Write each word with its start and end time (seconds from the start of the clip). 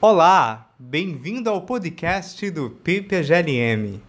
Olá, 0.00 0.70
bem-vindo 0.78 1.50
ao 1.50 1.62
podcast 1.62 2.48
do 2.52 2.70
PPGLM. 2.70 4.00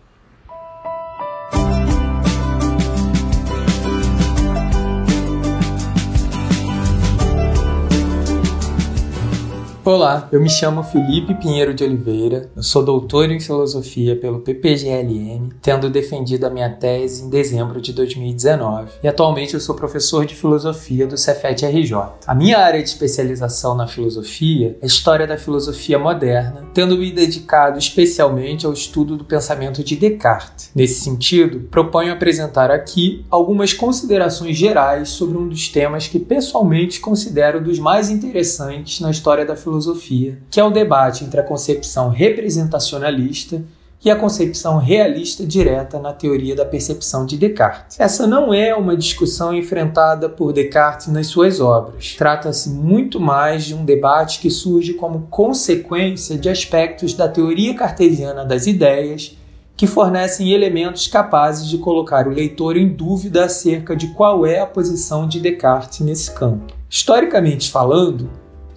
Olá, 9.85 10.27
eu 10.29 10.41
me 10.41 10.49
chamo 10.49 10.83
Felipe 10.83 11.33
Pinheiro 11.35 11.73
de 11.73 11.85
Oliveira, 11.85 12.49
eu 12.53 12.61
sou 12.61 12.83
doutor 12.83 13.31
em 13.31 13.39
filosofia 13.39 14.13
pelo 14.13 14.41
PPGLM, 14.41 15.51
tendo 15.61 15.89
defendido 15.89 16.45
a 16.45 16.49
minha 16.49 16.69
tese 16.69 17.23
em 17.23 17.29
dezembro 17.29 17.79
de 17.79 17.93
2019, 17.93 18.89
e 19.01 19.07
atualmente 19.07 19.53
eu 19.53 19.59
sou 19.59 19.73
professor 19.73 20.25
de 20.25 20.35
filosofia 20.35 21.07
do 21.07 21.17
Cefet 21.17 21.65
RJ. 21.65 21.93
A 22.27 22.35
minha 22.35 22.59
área 22.59 22.83
de 22.83 22.89
especialização 22.89 23.73
na 23.73 23.87
filosofia 23.87 24.77
é 24.81 24.85
história 24.85 25.25
da 25.25 25.37
filosofia 25.37 25.97
moderna, 25.97 26.67
tendo 26.73 26.97
me 26.97 27.09
dedicado 27.09 27.79
especialmente 27.79 28.65
ao 28.65 28.73
estudo 28.73 29.15
do 29.15 29.23
pensamento 29.23 29.81
de 29.81 29.95
Descartes. 29.95 30.71
Nesse 30.75 30.99
sentido, 30.99 31.61
proponho 31.71 32.11
apresentar 32.11 32.69
aqui 32.69 33.25
algumas 33.29 33.71
considerações 33.71 34.57
gerais 34.57 35.07
sobre 35.09 35.37
um 35.37 35.47
dos 35.47 35.69
temas 35.69 36.05
que 36.09 36.19
pessoalmente 36.19 36.99
considero 36.99 37.63
dos 37.63 37.79
mais 37.79 38.09
interessantes 38.09 38.99
na 38.99 39.09
história 39.09 39.45
da 39.45 39.55
filosofia 39.55 39.68
filosofia, 39.69 40.39
que 40.49 40.59
é 40.59 40.63
o 40.63 40.71
debate 40.71 41.23
entre 41.23 41.39
a 41.39 41.43
concepção 41.43 42.09
representacionalista 42.09 43.63
e 44.03 44.09
a 44.09 44.15
concepção 44.15 44.77
realista 44.77 45.45
direta 45.45 45.99
na 45.99 46.13
teoria 46.13 46.55
da 46.55 46.65
percepção 46.65 47.25
de 47.25 47.37
Descartes. 47.37 47.99
Essa 47.99 48.25
não 48.25 48.53
é 48.53 48.73
uma 48.73 48.95
discussão 48.95 49.53
enfrentada 49.53 50.29
por 50.29 50.53
Descartes 50.53 51.07
nas 51.07 51.27
suas 51.27 51.59
obras. 51.59 52.15
Trata-se 52.17 52.69
muito 52.69 53.19
mais 53.19 53.65
de 53.65 53.75
um 53.75 53.83
debate 53.83 54.39
que 54.39 54.49
surge 54.49 54.93
como 54.93 55.27
consequência 55.29 56.37
de 56.37 56.49
aspectos 56.49 57.13
da 57.13 57.27
teoria 57.27 57.73
cartesiana 57.75 58.45
das 58.45 58.67
ideias 58.67 59.37
que 59.75 59.85
fornecem 59.85 60.51
elementos 60.51 61.07
capazes 61.07 61.67
de 61.67 61.77
colocar 61.77 62.27
o 62.27 62.31
leitor 62.31 62.75
em 62.77 62.87
dúvida 62.87 63.45
acerca 63.45 63.95
de 63.95 64.07
qual 64.07 64.45
é 64.45 64.59
a 64.59 64.65
posição 64.65 65.27
de 65.27 65.39
Descartes 65.39 65.99
nesse 65.99 66.31
campo. 66.31 66.73
Historicamente 66.89 67.69
falando, 67.69 68.29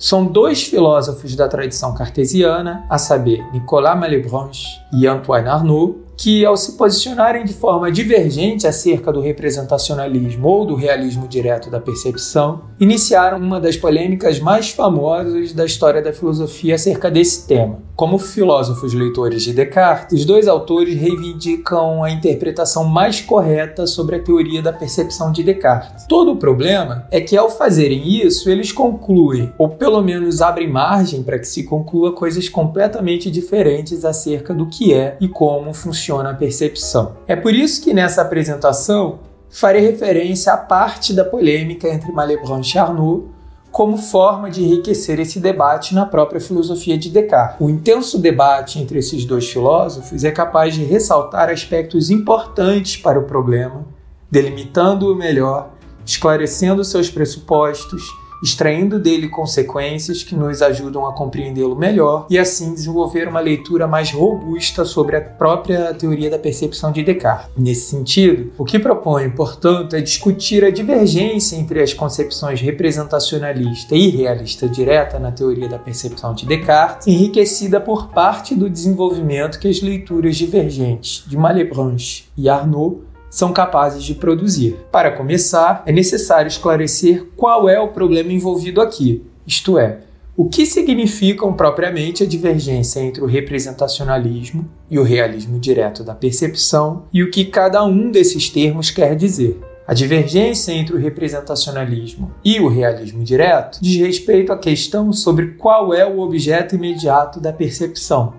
são 0.03 0.27
dois 0.27 0.65
filósofos 0.65 1.37
da 1.37 1.47
tradição 1.47 1.95
cartesiana, 1.95 2.85
a 2.91 2.99
saber, 2.99 3.41
Nicolas 3.53 3.97
Malebranche 3.97 4.67
e 4.93 5.07
Antoine 5.07 5.47
Arnaud, 5.47 5.97
que, 6.23 6.47
ao 6.47 6.57
se 6.57 6.77
posicionarem 6.77 7.45
de 7.45 7.53
forma 7.53 7.91
divergente 7.91 8.65
acerca 8.65 9.13
do 9.13 9.21
representacionalismo 9.21 10.47
ou 10.47 10.65
do 10.65 10.77
realismo 10.77 11.27
direto 11.27 11.69
da 11.69 11.81
percepção, 11.81 12.63
iniciaram 12.79 13.39
uma 13.39 13.61
das 13.61 13.77
polêmicas 13.77 14.39
mais 14.39 14.71
famosas 14.71 15.53
da 15.53 15.65
história 15.65 16.01
da 16.01 16.13
filosofia 16.13 16.77
acerca 16.77 17.11
desse 17.11 17.49
tema. 17.49 17.81
Como 17.97 18.19
filósofos 18.19 18.95
leitores 18.95 19.43
de 19.43 19.53
Descartes, 19.53 20.21
os 20.21 20.25
dois 20.25 20.47
autores 20.47 20.95
reivindicam 20.95 22.05
a 22.05 22.11
interpretação 22.11 22.85
mais 22.85 23.21
correta 23.21 23.87
sobre 23.87 24.17
a 24.17 24.23
teoria 24.23 24.63
da 24.63 24.73
percepção 24.73 25.33
de 25.33 25.43
Descartes. 25.43 26.07
Todo 26.07 26.33
o 26.33 26.37
problema 26.37 27.07
é 27.11 27.21
que, 27.21 27.37
ao 27.37 27.51
fazerem 27.51 28.25
isso, 28.25 28.49
eles 28.49 28.71
concluem, 28.71 29.53
ou 29.59 29.71
pelo 29.71 30.01
menos 30.01 30.41
abrem 30.41 30.71
margem 30.71 31.23
para 31.23 31.39
que 31.39 31.47
se 31.47 31.65
conclua 31.65 32.13
coisas 32.13 32.49
completamente 32.49 33.31
diferentes 33.31 34.05
acerca 34.05 34.55
do 34.55 34.67
que 34.67 34.95
é 34.95 35.17
e 35.21 35.29
como 35.29 35.75
funciona 35.75 36.12
a 36.21 36.35
percepção. 36.35 37.17
É 37.27 37.37
por 37.37 37.55
isso 37.55 37.83
que 37.83 37.95
nessa 37.95 38.23
apresentação 38.23 39.21
farei 39.51 39.83
referência 39.83 40.53
à 40.53 40.57
parte 40.57 41.13
da 41.13 41.25
polêmica 41.25 41.89
entre 41.89 42.11
Malebranche 42.11 42.77
e 42.77 42.81
Arnaud 42.81 43.27
como 43.71 43.97
forma 43.97 44.51
de 44.51 44.63
enriquecer 44.63 45.19
esse 45.19 45.41
debate 45.41 45.95
na 45.95 46.05
própria 46.05 46.41
filosofia 46.41 46.99
de 46.99 47.09
Descartes. 47.09 47.57
O 47.59 47.71
intenso 47.71 48.19
debate 48.19 48.79
entre 48.79 48.99
esses 48.99 49.25
dois 49.25 49.49
filósofos 49.49 50.25
é 50.25 50.31
capaz 50.31 50.75
de 50.75 50.85
ressaltar 50.85 51.49
aspectos 51.49 52.11
importantes 52.11 52.99
para 52.99 53.19
o 53.19 53.25
problema, 53.25 53.87
delimitando-o 54.31 55.17
melhor, 55.17 55.71
esclarecendo 56.05 56.85
seus 56.85 57.09
pressupostos 57.09 58.03
extraindo 58.43 58.99
dele 58.99 59.29
consequências 59.29 60.23
que 60.23 60.35
nos 60.35 60.61
ajudam 60.61 61.07
a 61.07 61.13
compreendê-lo 61.13 61.77
melhor 61.77 62.27
e 62.29 62.39
assim 62.39 62.75
desenvolver 62.75 63.29
uma 63.29 63.41
leitura 63.41 63.87
mais 63.87 64.11
robusta 64.11 64.85
sobre 64.85 65.17
a 65.17 65.21
própria 65.21 65.95
teoria 65.95 66.29
da 66.29 66.39
percepção 66.39 66.91
de 66.91 67.03
Descartes. 67.03 67.51
Nesse 67.57 67.91
sentido, 67.91 68.53
o 68.59 68.65
que 68.65 68.79
proponho, 68.79 69.31
portanto, 69.33 69.95
é 69.95 70.01
discutir 70.01 70.65
a 70.65 70.71
divergência 70.71 71.57
entre 71.57 71.83
as 71.83 71.95
concepções 71.95 72.61
representacionalista 72.61 73.95
e 73.95 74.09
realista 74.09 74.69
direta 74.69 75.19
na 75.19 75.31
teoria 75.31 75.69
da 75.69 75.79
percepção 75.79 76.35
de 76.35 76.47
Descartes, 76.47 77.07
enriquecida 77.07 77.81
por 77.81 78.09
parte 78.09 78.55
do 78.55 78.69
desenvolvimento 78.69 79.59
que 79.59 79.69
as 79.69 79.81
leituras 79.81 80.37
divergentes 80.37 81.25
de 81.27 81.37
Malebranche 81.37 82.25
e 82.37 82.49
Arnaud 82.49 83.12
são 83.33 83.51
capazes 83.51 84.05
de 84.05 84.15
produzir. 84.15 84.77
Para 84.93 85.11
começar, 85.11 85.83
é 85.87 85.91
necessário 85.91 86.49
esclarecer 86.49 87.25
qual 87.35 87.67
é 87.67 87.81
o 87.81 87.89
problema 87.89 88.31
envolvido 88.31 88.83
aqui, 88.83 89.25
isto 89.47 89.79
é, 89.79 90.01
o 90.37 90.51
que 90.51 90.67
significam 90.67 91.55
propriamente 91.55 92.23
a 92.23 92.27
divergência 92.27 93.01
entre 93.01 93.23
o 93.23 93.27
representacionalismo 93.27 94.69
e 94.91 94.99
o 94.99 95.03
realismo 95.03 95.59
direto 95.59 96.05
da 96.05 96.15
percepção 96.15 97.05
e 97.11 97.23
o 97.23 97.31
que 97.31 97.47
cada 97.47 97.83
um 97.85 98.11
desses 98.11 98.51
termos 98.51 98.91
quer 98.91 99.17
dizer. 99.17 99.59
A 99.87 99.95
divergência 99.95 100.73
entre 100.73 100.95
o 100.95 100.99
representacionalismo 100.99 102.33
e 102.45 102.61
o 102.61 102.69
realismo 102.69 103.25
direto 103.25 103.79
diz 103.81 103.97
respeito 103.97 104.53
à 104.53 104.59
questão 104.59 105.13
sobre 105.13 105.49
qual 105.59 105.93
é 105.93 106.07
o 106.07 106.21
objeto 106.21 106.77
imediato 106.77 107.41
da 107.41 107.53
percepção, 107.53 108.35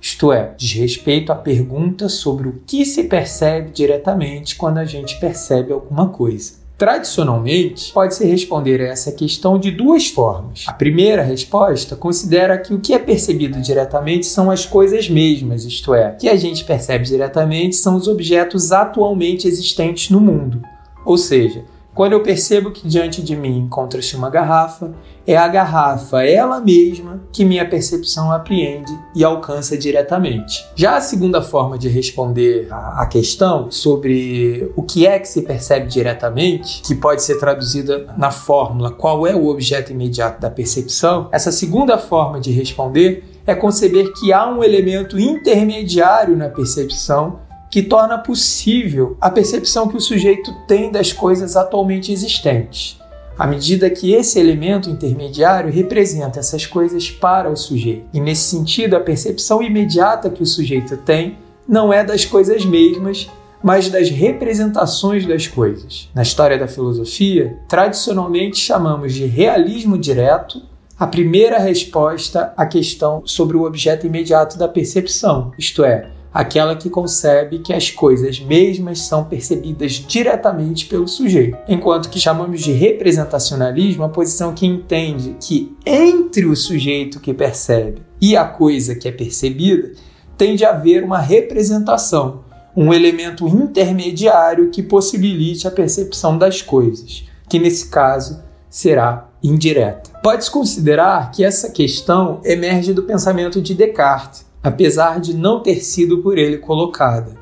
isto 0.00 0.32
é, 0.32 0.54
diz 0.56 0.72
respeito 0.72 1.32
à 1.32 1.34
pergunta 1.34 2.08
sobre 2.08 2.48
o 2.48 2.60
que 2.66 2.84
se 2.84 3.04
percebe 3.04 3.70
diretamente 3.70 4.56
quando 4.56 4.78
a 4.78 4.84
gente 4.84 5.18
percebe 5.18 5.72
alguma 5.72 6.08
coisa. 6.08 6.58
Tradicionalmente, 6.78 7.92
pode-se 7.92 8.24
responder 8.24 8.80
a 8.80 8.92
essa 8.92 9.10
questão 9.10 9.58
de 9.58 9.72
duas 9.72 10.06
formas. 10.06 10.64
A 10.68 10.72
primeira 10.72 11.24
resposta 11.24 11.96
considera 11.96 12.56
que 12.56 12.72
o 12.72 12.78
que 12.78 12.94
é 12.94 13.00
percebido 13.00 13.60
diretamente 13.60 14.26
são 14.26 14.48
as 14.48 14.64
coisas 14.64 15.10
mesmas, 15.10 15.64
isto 15.64 15.92
é, 15.92 16.10
o 16.10 16.16
que 16.16 16.28
a 16.28 16.36
gente 16.36 16.62
percebe 16.62 17.04
diretamente 17.04 17.74
são 17.74 17.96
os 17.96 18.06
objetos 18.06 18.70
atualmente 18.70 19.48
existentes 19.48 20.10
no 20.10 20.20
mundo. 20.20 20.62
Ou 21.04 21.18
seja, 21.18 21.64
quando 21.98 22.12
eu 22.12 22.22
percebo 22.22 22.70
que 22.70 22.86
diante 22.86 23.20
de 23.20 23.34
mim 23.34 23.58
encontra-se 23.58 24.14
uma 24.14 24.30
garrafa, 24.30 24.92
é 25.26 25.36
a 25.36 25.48
garrafa 25.48 26.22
ela 26.22 26.60
mesma 26.60 27.20
que 27.32 27.44
minha 27.44 27.68
percepção 27.68 28.30
apreende 28.30 28.96
e 29.16 29.24
alcança 29.24 29.76
diretamente. 29.76 30.64
Já 30.76 30.96
a 30.96 31.00
segunda 31.00 31.42
forma 31.42 31.76
de 31.76 31.88
responder 31.88 32.68
a 32.70 33.04
questão 33.06 33.68
sobre 33.68 34.70
o 34.76 34.82
que 34.84 35.08
é 35.08 35.18
que 35.18 35.26
se 35.26 35.42
percebe 35.42 35.88
diretamente, 35.88 36.82
que 36.82 36.94
pode 36.94 37.20
ser 37.20 37.40
traduzida 37.40 38.14
na 38.16 38.30
fórmula 38.30 38.92
qual 38.92 39.26
é 39.26 39.34
o 39.34 39.48
objeto 39.48 39.90
imediato 39.90 40.40
da 40.40 40.48
percepção, 40.48 41.28
essa 41.32 41.50
segunda 41.50 41.98
forma 41.98 42.38
de 42.38 42.52
responder 42.52 43.24
é 43.44 43.56
conceber 43.56 44.12
que 44.12 44.32
há 44.32 44.48
um 44.48 44.62
elemento 44.62 45.18
intermediário 45.18 46.36
na 46.36 46.48
percepção 46.48 47.40
que 47.70 47.82
torna 47.82 48.18
possível 48.18 49.16
a 49.20 49.30
percepção 49.30 49.88
que 49.88 49.96
o 49.96 50.00
sujeito 50.00 50.52
tem 50.66 50.90
das 50.90 51.12
coisas 51.12 51.56
atualmente 51.56 52.12
existentes, 52.12 52.98
à 53.38 53.46
medida 53.46 53.90
que 53.90 54.12
esse 54.12 54.38
elemento 54.38 54.90
intermediário 54.90 55.70
representa 55.70 56.40
essas 56.40 56.66
coisas 56.66 57.10
para 57.10 57.50
o 57.50 57.56
sujeito. 57.56 58.06
E 58.12 58.20
nesse 58.20 58.42
sentido, 58.42 58.96
a 58.96 59.00
percepção 59.00 59.62
imediata 59.62 60.30
que 60.30 60.42
o 60.42 60.46
sujeito 60.46 60.96
tem 60.96 61.38
não 61.68 61.92
é 61.92 62.02
das 62.02 62.24
coisas 62.24 62.64
mesmas, 62.64 63.28
mas 63.62 63.88
das 63.88 64.08
representações 64.08 65.26
das 65.26 65.46
coisas. 65.46 66.08
Na 66.14 66.22
história 66.22 66.58
da 66.58 66.68
filosofia, 66.68 67.58
tradicionalmente 67.68 68.58
chamamos 68.58 69.12
de 69.14 69.26
realismo 69.26 69.98
direto 69.98 70.62
a 70.98 71.06
primeira 71.06 71.58
resposta 71.58 72.52
à 72.56 72.66
questão 72.66 73.22
sobre 73.24 73.56
o 73.56 73.64
objeto 73.64 74.04
imediato 74.04 74.58
da 74.58 74.66
percepção, 74.66 75.52
isto 75.56 75.84
é, 75.84 76.10
aquela 76.32 76.76
que 76.76 76.90
concebe 76.90 77.60
que 77.60 77.72
as 77.72 77.90
coisas 77.90 78.40
mesmas 78.40 79.00
são 79.00 79.24
percebidas 79.24 79.92
diretamente 79.92 80.86
pelo 80.86 81.08
sujeito, 81.08 81.58
enquanto 81.68 82.10
que 82.10 82.20
chamamos 82.20 82.60
de 82.60 82.72
representacionalismo 82.72 84.04
a 84.04 84.08
posição 84.08 84.54
que 84.54 84.66
entende 84.66 85.36
que 85.40 85.76
entre 85.84 86.46
o 86.46 86.54
sujeito 86.56 87.20
que 87.20 87.34
percebe 87.34 88.02
e 88.20 88.36
a 88.36 88.44
coisa 88.44 88.94
que 88.94 89.08
é 89.08 89.12
percebida 89.12 89.92
tem 90.36 90.54
de 90.54 90.64
haver 90.64 91.02
uma 91.02 91.18
representação, 91.18 92.44
um 92.76 92.94
elemento 92.94 93.48
intermediário 93.48 94.70
que 94.70 94.82
possibilite 94.82 95.66
a 95.66 95.70
percepção 95.70 96.38
das 96.38 96.62
coisas, 96.62 97.24
que 97.48 97.58
nesse 97.58 97.88
caso 97.88 98.40
será 98.70 99.28
indireta. 99.42 100.10
Pode-se 100.22 100.50
considerar 100.50 101.30
que 101.32 101.44
essa 101.44 101.70
questão 101.70 102.40
emerge 102.44 102.92
do 102.92 103.02
pensamento 103.02 103.60
de 103.60 103.74
Descartes, 103.74 104.46
apesar 104.68 105.20
de 105.20 105.34
não 105.34 105.60
ter 105.60 105.80
sido 105.80 106.18
por 106.18 106.38
ele 106.38 106.58
colocada. 106.58 107.36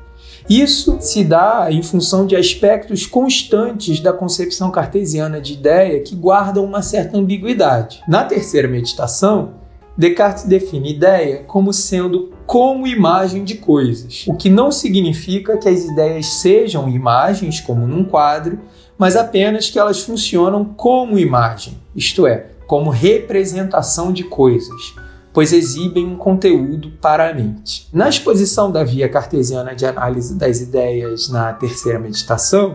Isso 0.49 0.97
se 1.01 1.25
dá 1.25 1.67
em 1.69 1.83
função 1.83 2.25
de 2.25 2.35
aspectos 2.35 3.05
constantes 3.05 3.99
da 3.99 4.13
concepção 4.13 4.71
cartesiana 4.71 5.41
de 5.41 5.53
ideia 5.53 5.99
que 5.99 6.15
guardam 6.15 6.63
uma 6.63 6.81
certa 6.81 7.17
ambiguidade. 7.17 8.01
Na 8.07 8.23
terceira 8.23 8.67
meditação, 8.67 9.55
Descartes 9.97 10.43
define 10.43 10.91
ideia 10.91 11.43
como 11.47 11.73
sendo 11.73 12.31
como 12.45 12.87
imagem 12.87 13.43
de 13.43 13.55
coisas, 13.55 14.23
o 14.27 14.35
que 14.35 14.49
não 14.49 14.71
significa 14.71 15.57
que 15.57 15.67
as 15.67 15.83
ideias 15.83 16.27
sejam 16.27 16.87
imagens, 16.87 17.59
como 17.59 17.85
num 17.85 18.05
quadro, 18.05 18.59
mas 18.97 19.17
apenas 19.17 19.69
que 19.69 19.77
elas 19.77 20.01
funcionam 20.01 20.63
como 20.63 21.19
imagem, 21.19 21.77
isto 21.93 22.25
é, 22.25 22.45
como 22.67 22.89
representação 22.89 24.13
de 24.13 24.23
coisas, 24.23 24.93
pois 25.37 25.53
exibem 25.53 26.03
um 26.03 26.15
conteúdo 26.15 26.93
para 26.99 27.29
a 27.29 27.31
mente. 27.31 27.87
Na 27.93 28.09
exposição 28.09 28.71
da 28.71 28.83
via 28.83 29.07
cartesiana 29.07 29.75
de 29.75 29.85
análise 29.85 30.33
das 30.33 30.61
ideias 30.61 31.29
na 31.29 31.53
terceira 31.53 31.99
meditação, 31.99 32.73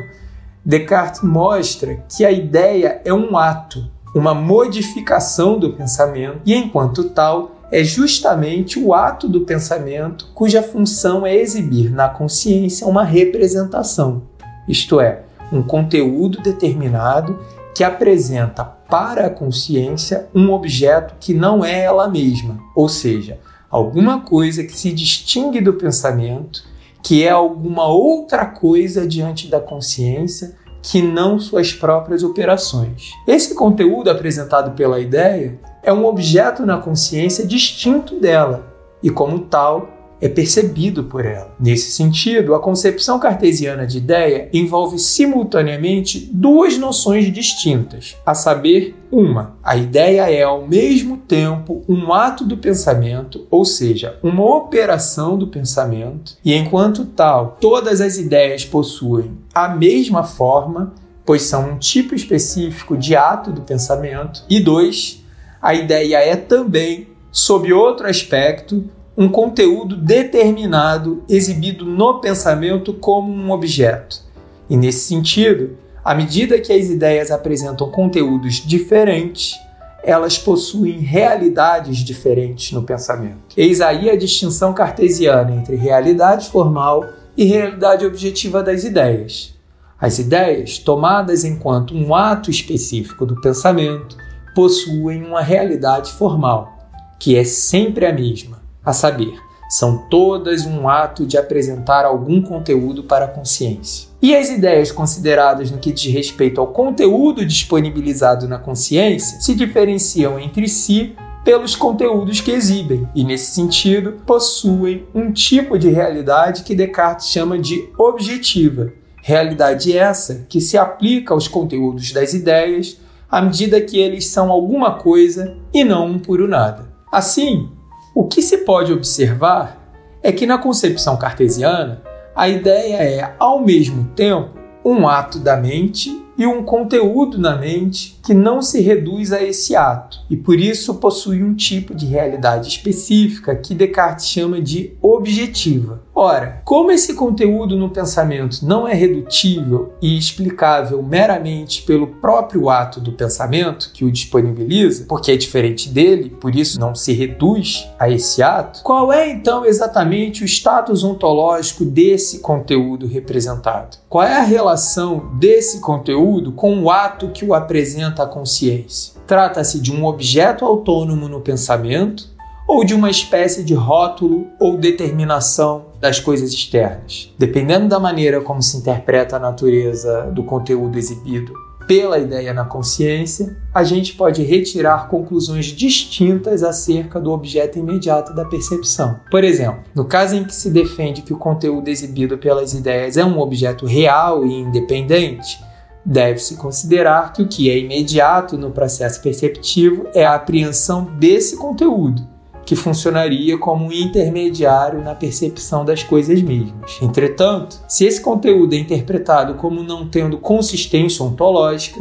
Descartes 0.64 1.22
mostra 1.22 2.04
que 2.08 2.24
a 2.24 2.30
ideia 2.30 3.02
é 3.04 3.12
um 3.12 3.36
ato 3.36 3.90
uma 4.14 4.32
modificação 4.32 5.58
do 5.58 5.72
pensamento, 5.72 6.38
e 6.46 6.54
enquanto 6.54 7.10
tal, 7.10 7.56
é 7.72 7.82
justamente 7.82 8.78
o 8.78 8.94
ato 8.94 9.28
do 9.28 9.40
pensamento 9.40 10.28
cuja 10.32 10.62
função 10.62 11.26
é 11.26 11.34
exibir 11.34 11.90
na 11.90 12.08
consciência 12.10 12.86
uma 12.86 13.02
representação, 13.02 14.22
isto 14.68 15.00
é, 15.00 15.22
um 15.52 15.64
conteúdo 15.64 16.40
determinado 16.40 17.36
que 17.74 17.82
apresenta 17.82 18.64
para 18.64 19.26
a 19.26 19.30
consciência 19.30 20.28
um 20.34 20.52
objeto 20.52 21.14
que 21.18 21.32
não 21.32 21.64
é 21.64 21.84
ela 21.84 22.08
mesma, 22.08 22.58
ou 22.76 22.88
seja, 22.88 23.38
alguma 23.70 24.20
coisa 24.20 24.64
que 24.64 24.76
se 24.76 24.92
distingue 24.92 25.60
do 25.60 25.74
pensamento, 25.74 26.64
que 27.02 27.24
é 27.24 27.30
alguma 27.30 27.86
outra 27.86 28.46
coisa 28.46 29.06
diante 29.06 29.48
da 29.48 29.58
consciência 29.58 30.54
que 30.82 31.00
não 31.00 31.38
suas 31.38 31.72
próprias 31.72 32.22
operações. 32.22 33.10
Esse 33.26 33.54
conteúdo 33.54 34.10
apresentado 34.10 34.72
pela 34.72 35.00
ideia 35.00 35.58
é 35.82 35.92
um 35.92 36.04
objeto 36.04 36.66
na 36.66 36.78
consciência 36.78 37.46
distinto 37.46 38.18
dela 38.18 38.66
e, 39.02 39.08
como 39.10 39.38
tal, 39.40 39.88
é 40.22 40.28
percebido 40.28 41.02
por 41.02 41.26
ela. 41.26 41.52
Nesse 41.58 41.90
sentido, 41.90 42.54
a 42.54 42.60
concepção 42.60 43.18
cartesiana 43.18 43.84
de 43.84 43.98
ideia 43.98 44.48
envolve 44.52 44.96
simultaneamente 44.96 46.30
duas 46.32 46.78
noções 46.78 47.30
distintas, 47.32 48.16
a 48.24 48.32
saber, 48.32 48.94
uma, 49.10 49.56
a 49.62 49.76
ideia 49.76 50.30
é 50.30 50.44
ao 50.44 50.66
mesmo 50.66 51.16
tempo 51.16 51.82
um 51.88 52.12
ato 52.12 52.44
do 52.44 52.56
pensamento, 52.56 53.46
ou 53.50 53.64
seja, 53.64 54.16
uma 54.22 54.44
operação 54.56 55.36
do 55.36 55.48
pensamento, 55.48 56.36
e 56.44 56.54
enquanto 56.54 57.04
tal, 57.04 57.58
todas 57.60 58.00
as 58.00 58.16
ideias 58.16 58.64
possuem 58.64 59.32
a 59.52 59.68
mesma 59.68 60.22
forma, 60.22 60.94
pois 61.26 61.42
são 61.42 61.72
um 61.72 61.78
tipo 61.78 62.14
específico 62.14 62.96
de 62.96 63.16
ato 63.16 63.50
do 63.50 63.62
pensamento, 63.62 64.44
e 64.48 64.60
dois, 64.60 65.22
a 65.60 65.74
ideia 65.74 66.18
é 66.18 66.36
também, 66.36 67.08
sob 67.32 67.72
outro 67.72 68.06
aspecto, 68.06 68.84
um 69.16 69.28
conteúdo 69.28 69.96
determinado 69.96 71.22
exibido 71.28 71.84
no 71.84 72.20
pensamento 72.20 72.94
como 72.94 73.30
um 73.30 73.50
objeto. 73.50 74.20
E 74.68 74.76
nesse 74.76 75.00
sentido, 75.00 75.76
à 76.04 76.14
medida 76.14 76.58
que 76.58 76.72
as 76.72 76.86
ideias 76.86 77.30
apresentam 77.30 77.90
conteúdos 77.90 78.66
diferentes, 78.66 79.54
elas 80.02 80.38
possuem 80.38 80.98
realidades 80.98 81.98
diferentes 81.98 82.72
no 82.72 82.82
pensamento. 82.82 83.54
Eis 83.56 83.80
aí 83.80 84.10
a 84.10 84.16
distinção 84.16 84.72
cartesiana 84.72 85.54
entre 85.54 85.76
realidade 85.76 86.48
formal 86.48 87.04
e 87.36 87.44
realidade 87.44 88.04
objetiva 88.04 88.62
das 88.62 88.82
ideias. 88.82 89.54
As 90.00 90.18
ideias, 90.18 90.78
tomadas 90.78 91.44
enquanto 91.44 91.94
um 91.94 92.12
ato 92.12 92.50
específico 92.50 93.24
do 93.24 93.40
pensamento, 93.40 94.16
possuem 94.54 95.24
uma 95.24 95.40
realidade 95.40 96.12
formal, 96.12 96.76
que 97.20 97.36
é 97.36 97.44
sempre 97.44 98.04
a 98.04 98.12
mesma 98.12 98.61
a 98.84 98.92
saber, 98.92 99.34
são 99.68 99.96
todas 100.10 100.66
um 100.66 100.88
ato 100.88 101.24
de 101.24 101.38
apresentar 101.38 102.04
algum 102.04 102.42
conteúdo 102.42 103.04
para 103.04 103.24
a 103.24 103.28
consciência. 103.28 104.08
E 104.20 104.36
as 104.36 104.50
ideias 104.50 104.92
consideradas 104.92 105.70
no 105.70 105.78
que 105.78 105.90
diz 105.90 106.12
respeito 106.12 106.60
ao 106.60 106.66
conteúdo 106.66 107.44
disponibilizado 107.44 108.46
na 108.46 108.58
consciência 108.58 109.40
se 109.40 109.54
diferenciam 109.54 110.38
entre 110.38 110.68
si 110.68 111.16
pelos 111.44 111.74
conteúdos 111.74 112.40
que 112.40 112.50
exibem, 112.50 113.08
e 113.14 113.24
nesse 113.24 113.52
sentido 113.52 114.20
possuem 114.26 115.06
um 115.14 115.32
tipo 115.32 115.78
de 115.78 115.88
realidade 115.88 116.62
que 116.62 116.74
Descartes 116.74 117.28
chama 117.28 117.58
de 117.58 117.88
objetiva. 117.98 118.92
Realidade 119.22 119.96
essa 119.96 120.46
que 120.48 120.60
se 120.60 120.76
aplica 120.76 121.32
aos 121.32 121.48
conteúdos 121.48 122.12
das 122.12 122.34
ideias 122.34 123.00
à 123.30 123.40
medida 123.40 123.80
que 123.80 123.98
eles 123.98 124.26
são 124.26 124.50
alguma 124.50 124.98
coisa 124.98 125.56
e 125.72 125.82
não 125.82 126.06
um 126.06 126.18
puro 126.18 126.46
nada. 126.46 126.92
Assim, 127.10 127.70
o 128.14 128.26
que 128.26 128.42
se 128.42 128.58
pode 128.58 128.92
observar 128.92 129.78
é 130.22 130.30
que 130.30 130.46
na 130.46 130.58
concepção 130.58 131.16
cartesiana, 131.16 132.02
a 132.34 132.48
ideia 132.48 132.96
é, 132.96 133.34
ao 133.38 133.60
mesmo 133.60 134.04
tempo, 134.14 134.50
um 134.84 135.08
ato 135.08 135.38
da 135.38 135.56
mente 135.56 136.10
e 136.36 136.46
um 136.46 136.62
conteúdo 136.62 137.38
na 137.38 137.56
mente 137.56 138.11
que 138.22 138.32
não 138.32 138.62
se 138.62 138.80
reduz 138.80 139.32
a 139.32 139.42
esse 139.42 139.74
ato 139.74 140.20
e 140.30 140.36
por 140.36 140.58
isso 140.58 140.94
possui 140.94 141.42
um 141.42 141.54
tipo 141.54 141.94
de 141.94 142.06
realidade 142.06 142.68
específica 142.68 143.56
que 143.56 143.74
Descartes 143.74 144.26
chama 144.26 144.60
de 144.60 144.92
objetiva. 145.02 146.02
Ora, 146.14 146.60
como 146.64 146.90
esse 146.90 147.14
conteúdo 147.14 147.76
no 147.76 147.88
pensamento 147.88 148.64
não 148.64 148.86
é 148.86 148.92
redutível 148.92 149.94
e 150.00 150.16
explicável 150.16 151.02
meramente 151.02 151.82
pelo 151.82 152.06
próprio 152.06 152.68
ato 152.68 153.00
do 153.00 153.12
pensamento 153.12 153.90
que 153.94 154.04
o 154.04 154.12
disponibiliza, 154.12 155.06
porque 155.08 155.32
é 155.32 155.36
diferente 155.36 155.88
dele, 155.88 156.28
por 156.28 156.54
isso 156.54 156.78
não 156.78 156.94
se 156.94 157.12
reduz 157.12 157.88
a 157.98 158.10
esse 158.10 158.42
ato, 158.42 158.82
qual 158.82 159.10
é 159.12 159.30
então 159.30 159.64
exatamente 159.64 160.44
o 160.44 160.46
status 160.46 161.02
ontológico 161.02 161.84
desse 161.84 162.40
conteúdo 162.40 163.06
representado? 163.06 163.96
Qual 164.08 164.22
é 164.22 164.36
a 164.36 164.42
relação 164.42 165.30
desse 165.38 165.80
conteúdo 165.80 166.52
com 166.52 166.82
o 166.82 166.90
ato 166.90 167.30
que 167.30 167.44
o 167.44 167.54
apresenta 167.54 168.11
à 168.20 168.26
consciência? 168.26 169.14
Trata-se 169.26 169.80
de 169.80 169.92
um 169.92 170.04
objeto 170.04 170.64
autônomo 170.64 171.28
no 171.28 171.40
pensamento 171.40 172.32
ou 172.68 172.84
de 172.84 172.94
uma 172.94 173.10
espécie 173.10 173.62
de 173.62 173.74
rótulo 173.74 174.46
ou 174.58 174.76
determinação 174.76 175.86
das 176.00 176.18
coisas 176.18 176.50
externas. 176.50 177.32
Dependendo 177.38 177.88
da 177.88 178.00
maneira 178.00 178.40
como 178.40 178.62
se 178.62 178.76
interpreta 178.76 179.36
a 179.36 179.38
natureza 179.40 180.22
do 180.32 180.42
conteúdo 180.42 180.98
exibido 180.98 181.52
pela 181.86 182.18
ideia 182.18 182.54
na 182.54 182.64
consciência, 182.64 183.56
a 183.74 183.84
gente 183.84 184.14
pode 184.14 184.42
retirar 184.42 185.08
conclusões 185.08 185.66
distintas 185.66 186.62
acerca 186.62 187.20
do 187.20 187.30
objeto 187.30 187.78
imediato 187.78 188.34
da 188.34 188.44
percepção. 188.44 189.20
Por 189.30 189.44
exemplo, 189.44 189.82
no 189.94 190.04
caso 190.04 190.36
em 190.36 190.44
que 190.44 190.54
se 190.54 190.70
defende 190.70 191.22
que 191.22 191.32
o 191.32 191.38
conteúdo 191.38 191.88
exibido 191.88 192.38
pelas 192.38 192.72
ideias 192.72 193.16
é 193.16 193.24
um 193.24 193.38
objeto 193.38 193.84
real 193.84 194.46
e 194.46 194.54
independente, 194.54 195.58
deve-se 196.04 196.56
considerar 196.56 197.32
que 197.32 197.42
o 197.42 197.48
que 197.48 197.70
é 197.70 197.78
imediato 197.78 198.58
no 198.58 198.70
processo 198.70 199.20
perceptivo 199.22 200.06
é 200.14 200.24
a 200.24 200.34
apreensão 200.34 201.04
desse 201.18 201.56
conteúdo, 201.56 202.26
que 202.64 202.76
funcionaria 202.76 203.58
como 203.58 203.86
um 203.86 203.92
intermediário 203.92 205.02
na 205.02 205.14
percepção 205.14 205.84
das 205.84 206.02
coisas 206.02 206.42
mesmas. 206.42 206.98
Entretanto, 207.00 207.80
se 207.88 208.04
esse 208.04 208.20
conteúdo 208.20 208.74
é 208.74 208.78
interpretado 208.78 209.54
como 209.54 209.82
não 209.82 210.08
tendo 210.08 210.38
consistência 210.38 211.24
ontológica, 211.24 212.00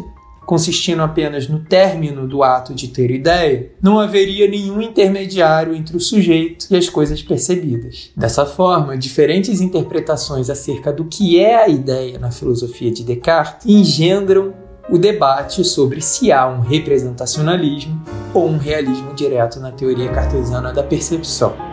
consistindo 0.51 1.01
apenas 1.01 1.47
no 1.47 1.59
término 1.59 2.27
do 2.27 2.43
ato 2.43 2.73
de 2.73 2.89
ter 2.89 3.09
ideia, 3.09 3.71
não 3.81 4.01
haveria 4.01 4.49
nenhum 4.49 4.81
intermediário 4.81 5.73
entre 5.73 5.95
o 5.95 5.99
sujeito 6.01 6.67
e 6.69 6.75
as 6.75 6.89
coisas 6.89 7.23
percebidas. 7.23 8.11
Dessa 8.17 8.45
forma, 8.45 8.97
diferentes 8.97 9.61
interpretações 9.61 10.49
acerca 10.49 10.91
do 10.91 11.05
que 11.05 11.39
é 11.39 11.55
a 11.55 11.69
ideia 11.69 12.19
na 12.19 12.31
filosofia 12.31 12.91
de 12.91 13.01
Descartes 13.01 13.65
engendram 13.65 14.53
o 14.89 14.97
debate 14.97 15.63
sobre 15.63 16.01
se 16.01 16.33
há 16.33 16.45
um 16.49 16.59
representacionalismo 16.59 18.03
ou 18.33 18.49
um 18.49 18.57
realismo 18.57 19.13
direto 19.13 19.57
na 19.57 19.71
teoria 19.71 20.09
cartesiana 20.09 20.73
da 20.73 20.83
percepção. 20.83 21.70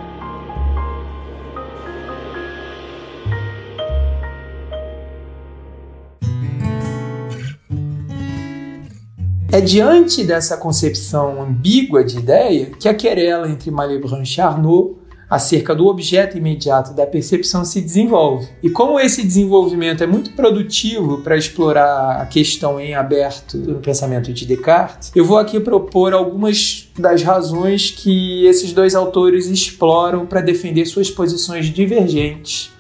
É 9.51 9.63
diante 9.63 10.25
dessa 10.25 10.59
concepção 10.59 11.43
ambígua 11.43 12.05
de 12.05 12.19
ideia 12.19 12.67
que 12.79 12.87
a 12.87 12.93
querela 12.93 13.49
entre 13.49 13.71
Malebranche 13.71 14.41
e 14.41 14.43
Arnaud 14.43 14.97
acerca 15.29 15.75
do 15.75 15.87
objeto 15.87 16.37
imediato 16.37 16.93
da 16.93 17.07
percepção 17.07 17.65
se 17.65 17.81
desenvolve. 17.81 18.47
E 18.63 18.69
como 18.69 19.01
esse 19.01 19.23
desenvolvimento 19.23 20.05
é 20.05 20.07
muito 20.07 20.33
produtivo 20.33 21.23
para 21.23 21.37
explorar 21.37 22.21
a 22.21 22.27
questão 22.27 22.79
em 22.79 22.95
aberto 22.95 23.57
no 23.57 23.81
pensamento 23.81 24.35
de 24.35 24.45
Descartes, 24.45 25.11
eu 25.15 25.25
vou 25.25 25.39
aqui 25.39 25.59
propor 25.59 26.13
algumas 26.13 26.91
das 26.99 27.23
razões 27.23 27.91
que 27.91 28.47
esses 28.47 28.75
dois 28.75 28.95
autores 28.95 29.47
exploram 29.47 30.27
para 30.27 30.43
defender 30.43 30.85
suas 30.85 31.11
posições 31.11 31.67
divergentes 31.67 32.71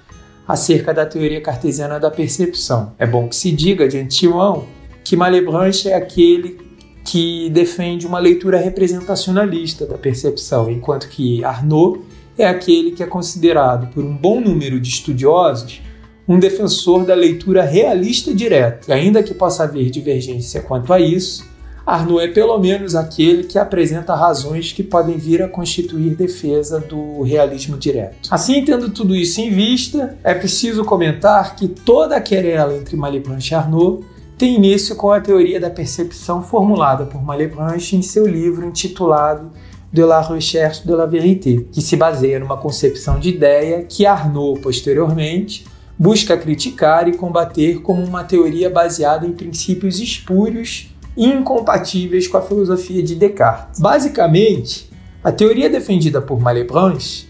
acerca 0.46 0.92
da 0.92 1.06
teoria 1.06 1.40
cartesiana 1.40 1.98
da 1.98 2.10
percepção. 2.10 2.92
É 2.98 3.06
bom 3.06 3.26
que 3.26 3.36
se 3.36 3.50
diga 3.52 3.88
de 3.88 3.98
antemão 3.98 4.77
que 5.08 5.16
Malebranche 5.16 5.88
é 5.88 5.94
aquele 5.94 6.58
que 7.02 7.48
defende 7.48 8.06
uma 8.06 8.18
leitura 8.18 8.58
representacionalista 8.58 9.86
da 9.86 9.96
percepção, 9.96 10.70
enquanto 10.70 11.08
que 11.08 11.42
Arnaud 11.42 12.02
é 12.36 12.46
aquele 12.46 12.90
que 12.90 13.02
é 13.02 13.06
considerado 13.06 13.86
por 13.94 14.04
um 14.04 14.14
bom 14.14 14.38
número 14.38 14.78
de 14.78 14.90
estudiosos 14.90 15.80
um 16.28 16.38
defensor 16.38 17.06
da 17.06 17.14
leitura 17.14 17.62
realista 17.62 18.34
direta. 18.34 18.90
E 18.90 18.92
ainda 18.92 19.22
que 19.22 19.32
possa 19.32 19.62
haver 19.62 19.88
divergência 19.88 20.60
quanto 20.60 20.92
a 20.92 21.00
isso, 21.00 21.42
Arnaud 21.86 22.22
é 22.22 22.28
pelo 22.28 22.58
menos 22.58 22.94
aquele 22.94 23.44
que 23.44 23.58
apresenta 23.58 24.14
razões 24.14 24.74
que 24.74 24.82
podem 24.82 25.16
vir 25.16 25.40
a 25.42 25.48
constituir 25.48 26.14
defesa 26.16 26.78
do 26.78 27.22
realismo 27.22 27.78
direto. 27.78 28.28
Assim, 28.30 28.62
tendo 28.62 28.90
tudo 28.90 29.16
isso 29.16 29.40
em 29.40 29.50
vista, 29.50 30.18
é 30.22 30.34
preciso 30.34 30.84
comentar 30.84 31.56
que 31.56 31.66
toda 31.66 32.16
a 32.16 32.20
querela 32.20 32.76
entre 32.76 32.94
Malebranche 32.94 33.54
e 33.54 33.56
Arnaud 33.56 34.04
tem 34.38 34.54
início 34.54 34.94
com 34.94 35.10
a 35.10 35.20
teoria 35.20 35.58
da 35.58 35.68
percepção 35.68 36.44
formulada 36.44 37.04
por 37.04 37.20
Malebranche 37.20 37.96
em 37.96 38.02
seu 38.02 38.24
livro 38.24 38.64
intitulado 38.64 39.50
De 39.92 40.04
la 40.04 40.20
recherche 40.20 40.86
de 40.86 40.92
la 40.92 41.06
vérité, 41.06 41.64
que 41.72 41.82
se 41.82 41.96
baseia 41.96 42.38
numa 42.38 42.56
concepção 42.56 43.18
de 43.18 43.30
ideia 43.30 43.82
que 43.82 44.06
Arnaud, 44.06 44.60
posteriormente, 44.60 45.66
busca 45.98 46.36
criticar 46.36 47.08
e 47.08 47.16
combater 47.16 47.80
como 47.80 48.04
uma 48.04 48.22
teoria 48.22 48.70
baseada 48.70 49.26
em 49.26 49.32
princípios 49.32 49.98
espúrios 49.98 50.94
e 51.16 51.26
incompatíveis 51.26 52.28
com 52.28 52.36
a 52.36 52.42
filosofia 52.42 53.02
de 53.02 53.16
Descartes. 53.16 53.80
Basicamente, 53.80 54.88
a 55.24 55.32
teoria 55.32 55.68
defendida 55.68 56.20
por 56.20 56.38
Malebranche 56.38 57.27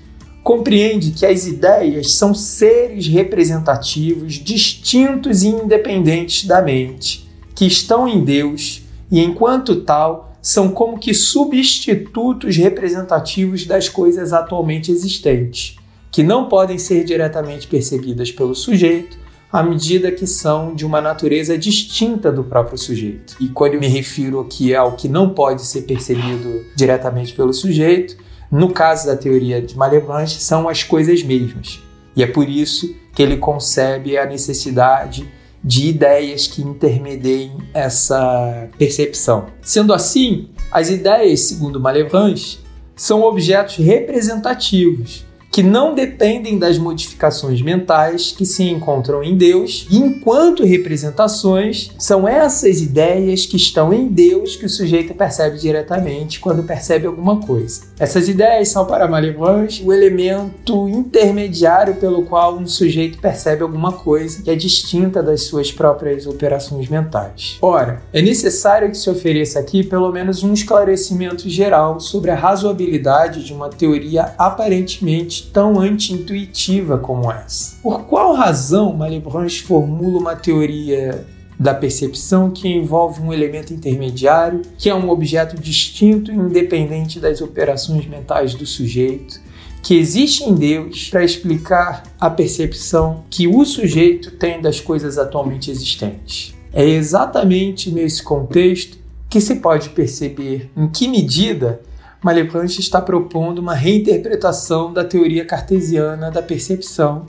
compreende 0.49 1.11
que 1.11 1.27
as 1.27 1.47
ideias 1.47 2.13
são 2.13 2.33
seres 2.33 3.07
representativos 3.07 4.37
distintos 4.37 5.43
e 5.43 5.49
independentes 5.49 6.47
da 6.47 6.63
mente, 6.63 7.29
que 7.55 7.67
estão 7.67 8.09
em 8.09 8.25
Deus 8.25 8.81
e, 9.11 9.21
enquanto 9.21 9.83
tal, 9.83 10.33
são 10.41 10.71
como 10.71 10.99
que 10.99 11.13
substitutos 11.13 12.57
representativos 12.57 13.67
das 13.67 13.91
coisas 13.91 14.33
atualmente 14.33 14.91
existentes, 14.91 15.77
que 16.11 16.23
não 16.23 16.49
podem 16.49 16.79
ser 16.79 17.05
diretamente 17.05 17.67
percebidas 17.67 18.33
pelo 18.33 18.55
sujeito, 18.55 19.19
à 19.53 19.63
medida 19.63 20.11
que 20.11 20.27
são 20.27 20.75
de 20.75 20.87
uma 20.87 21.03
natureza 21.03 21.59
distinta 21.59 22.33
do 22.33 22.43
próprio 22.43 22.79
sujeito. 22.79 23.37
E 23.39 23.49
quando 23.49 23.75
eu 23.75 23.81
me 23.81 23.87
refiro 23.87 24.41
aqui 24.41 24.75
ao 24.75 24.93
que 24.93 25.09
não 25.11 25.29
pode 25.29 25.67
ser 25.67 25.83
percebido 25.83 26.65
diretamente 26.75 27.35
pelo 27.35 27.53
sujeito, 27.53 28.17
no 28.51 28.73
caso 28.73 29.07
da 29.07 29.17
teoria 29.17 29.61
de 29.61 29.77
Malebranche, 29.77 30.41
são 30.41 30.69
as 30.69 30.83
coisas 30.83 31.23
mesmas. 31.23 31.81
E 32.17 32.23
é 32.23 32.27
por 32.27 32.49
isso 32.49 32.95
que 33.15 33.23
ele 33.23 33.37
concebe 33.37 34.17
a 34.17 34.27
necessidade 34.27 35.29
de 35.63 35.89
ideias 35.89 36.47
que 36.47 36.63
intermediem 36.63 37.53
essa 37.75 38.69
percepção. 38.79 39.47
Sendo 39.61 39.93
assim, 39.93 40.49
as 40.71 40.89
ideias, 40.89 41.41
segundo 41.41 41.81
Malebranche, 41.81 42.61
são 42.97 43.23
objetos 43.23 43.77
representativos 43.77 45.28
que 45.59 45.63
não 45.65 45.93
dependem 45.93 46.57
das 46.57 46.79
modificações 46.79 47.61
mentais 47.61 48.31
que 48.31 48.47
se 48.47 48.63
encontram 48.63 49.25
em 49.25 49.37
Deus, 49.37 49.89
e 49.91 49.97
enquanto 49.97 50.65
representações, 50.65 51.91
são 51.99 52.29
essas 52.29 52.81
ideias 52.81 53.45
que 53.45 53.57
estão 53.57 53.93
em 53.93 54.07
Deus 54.07 54.55
que 54.55 54.67
o 54.67 54.69
sujeito 54.69 55.15
percebe 55.15 55.59
diretamente 55.59 56.39
quando 56.39 56.63
percebe 56.63 57.09
alguma 57.09 57.41
coisa. 57.41 57.81
Essas 57.99 58.29
ideias 58.29 58.69
são 58.69 58.87
para 58.87 59.09
Malebranche 59.09 59.83
o 59.85 59.93
elemento 59.93 60.89
intermediário 60.89 61.97
pelo 61.97 62.23
qual 62.23 62.57
um 62.57 62.69
sujeito 62.69 63.19
percebe 63.19 63.65
alguma 63.65 63.91
coisa 63.91 64.41
que 64.41 64.51
é 64.53 64.55
distinta 64.55 65.21
das 65.21 65.43
suas 65.43 65.73
próprias 65.73 66.25
operações 66.25 66.89
mentais. 66.89 67.59
Ora, 67.61 68.01
é 68.13 68.23
necessário 68.23 68.93
que 68.93 68.97
se 68.97 69.11
ofereça 69.11 69.59
aqui 69.59 69.83
pelo 69.83 70.13
menos 70.13 70.45
um 70.45 70.53
esclarecimento 70.53 71.49
geral 71.49 71.99
sobre 71.99 72.31
a 72.31 72.37
razoabilidade 72.37 73.43
de 73.43 73.53
uma 73.53 73.69
teoria 73.69 74.35
aparentemente 74.39 75.48
tão 75.53 75.79
anti-intuitiva 75.79 76.99
como 76.99 77.31
essa. 77.31 77.77
Por 77.83 78.05
qual 78.05 78.35
razão 78.35 78.93
Malebranche 78.93 79.63
formula 79.63 80.19
uma 80.19 80.37
teoria 80.37 81.27
da 81.59 81.75
percepção 81.75 82.51
que 82.51 82.69
envolve 82.69 83.21
um 83.21 83.33
elemento 83.33 83.75
intermediário, 83.75 84.63
que 84.79 84.89
é 84.89 84.95
um 84.95 85.11
objeto 85.11 85.61
distinto 85.61 86.31
e 86.31 86.35
independente 86.35 87.19
das 87.19 87.41
operações 87.41 88.07
mentais 88.07 88.55
do 88.55 88.65
sujeito, 88.65 89.41
que 89.83 89.95
existe 89.95 90.45
em 90.45 90.55
Deus 90.55 91.09
para 91.09 91.25
explicar 91.25 92.05
a 92.21 92.31
percepção 92.31 93.25
que 93.29 93.49
o 93.49 93.65
sujeito 93.65 94.33
tem 94.33 94.61
das 94.61 94.81
coisas 94.81 95.19
atualmente 95.19 95.71
existentes. 95.71 96.55
É 96.73 96.85
exatamente 96.85 97.91
nesse 97.91 98.23
contexto 98.23 98.99
que 99.29 99.41
se 99.41 99.57
pode 99.57 99.91
perceber 99.91 100.71
em 100.77 100.89
que 100.89 101.09
medida 101.09 101.81
Malebranche 102.23 102.81
está 102.81 103.01
propondo 103.01 103.61
uma 103.61 103.75
reinterpretação 103.75 104.93
da 104.93 105.05
teoria 105.05 105.45
cartesiana 105.45 106.31
da 106.31 106.43
percepção 106.43 107.25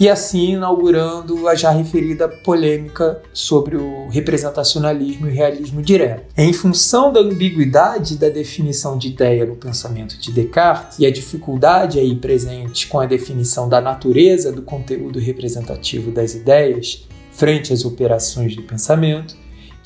e 0.00 0.08
assim 0.08 0.52
inaugurando 0.52 1.48
a 1.48 1.54
já 1.54 1.70
referida 1.70 2.28
polêmica 2.28 3.20
sobre 3.32 3.76
o 3.76 4.08
representacionalismo 4.08 5.28
e 5.28 5.32
realismo 5.32 5.82
direto. 5.82 6.32
Em 6.36 6.52
função 6.52 7.12
da 7.12 7.20
ambiguidade 7.20 8.16
da 8.16 8.28
definição 8.28 8.96
de 8.96 9.08
ideia 9.08 9.44
no 9.44 9.56
pensamento 9.56 10.16
de 10.18 10.30
Descartes 10.30 10.98
e 10.98 11.06
a 11.06 11.10
dificuldade 11.10 11.98
aí 11.98 12.14
presente 12.14 12.86
com 12.86 13.00
a 13.00 13.06
definição 13.06 13.68
da 13.68 13.80
natureza 13.80 14.52
do 14.52 14.62
conteúdo 14.62 15.18
representativo 15.18 16.12
das 16.12 16.34
ideias 16.34 17.08
frente 17.32 17.72
às 17.72 17.84
operações 17.84 18.56
do 18.56 18.62
pensamento, 18.62 19.36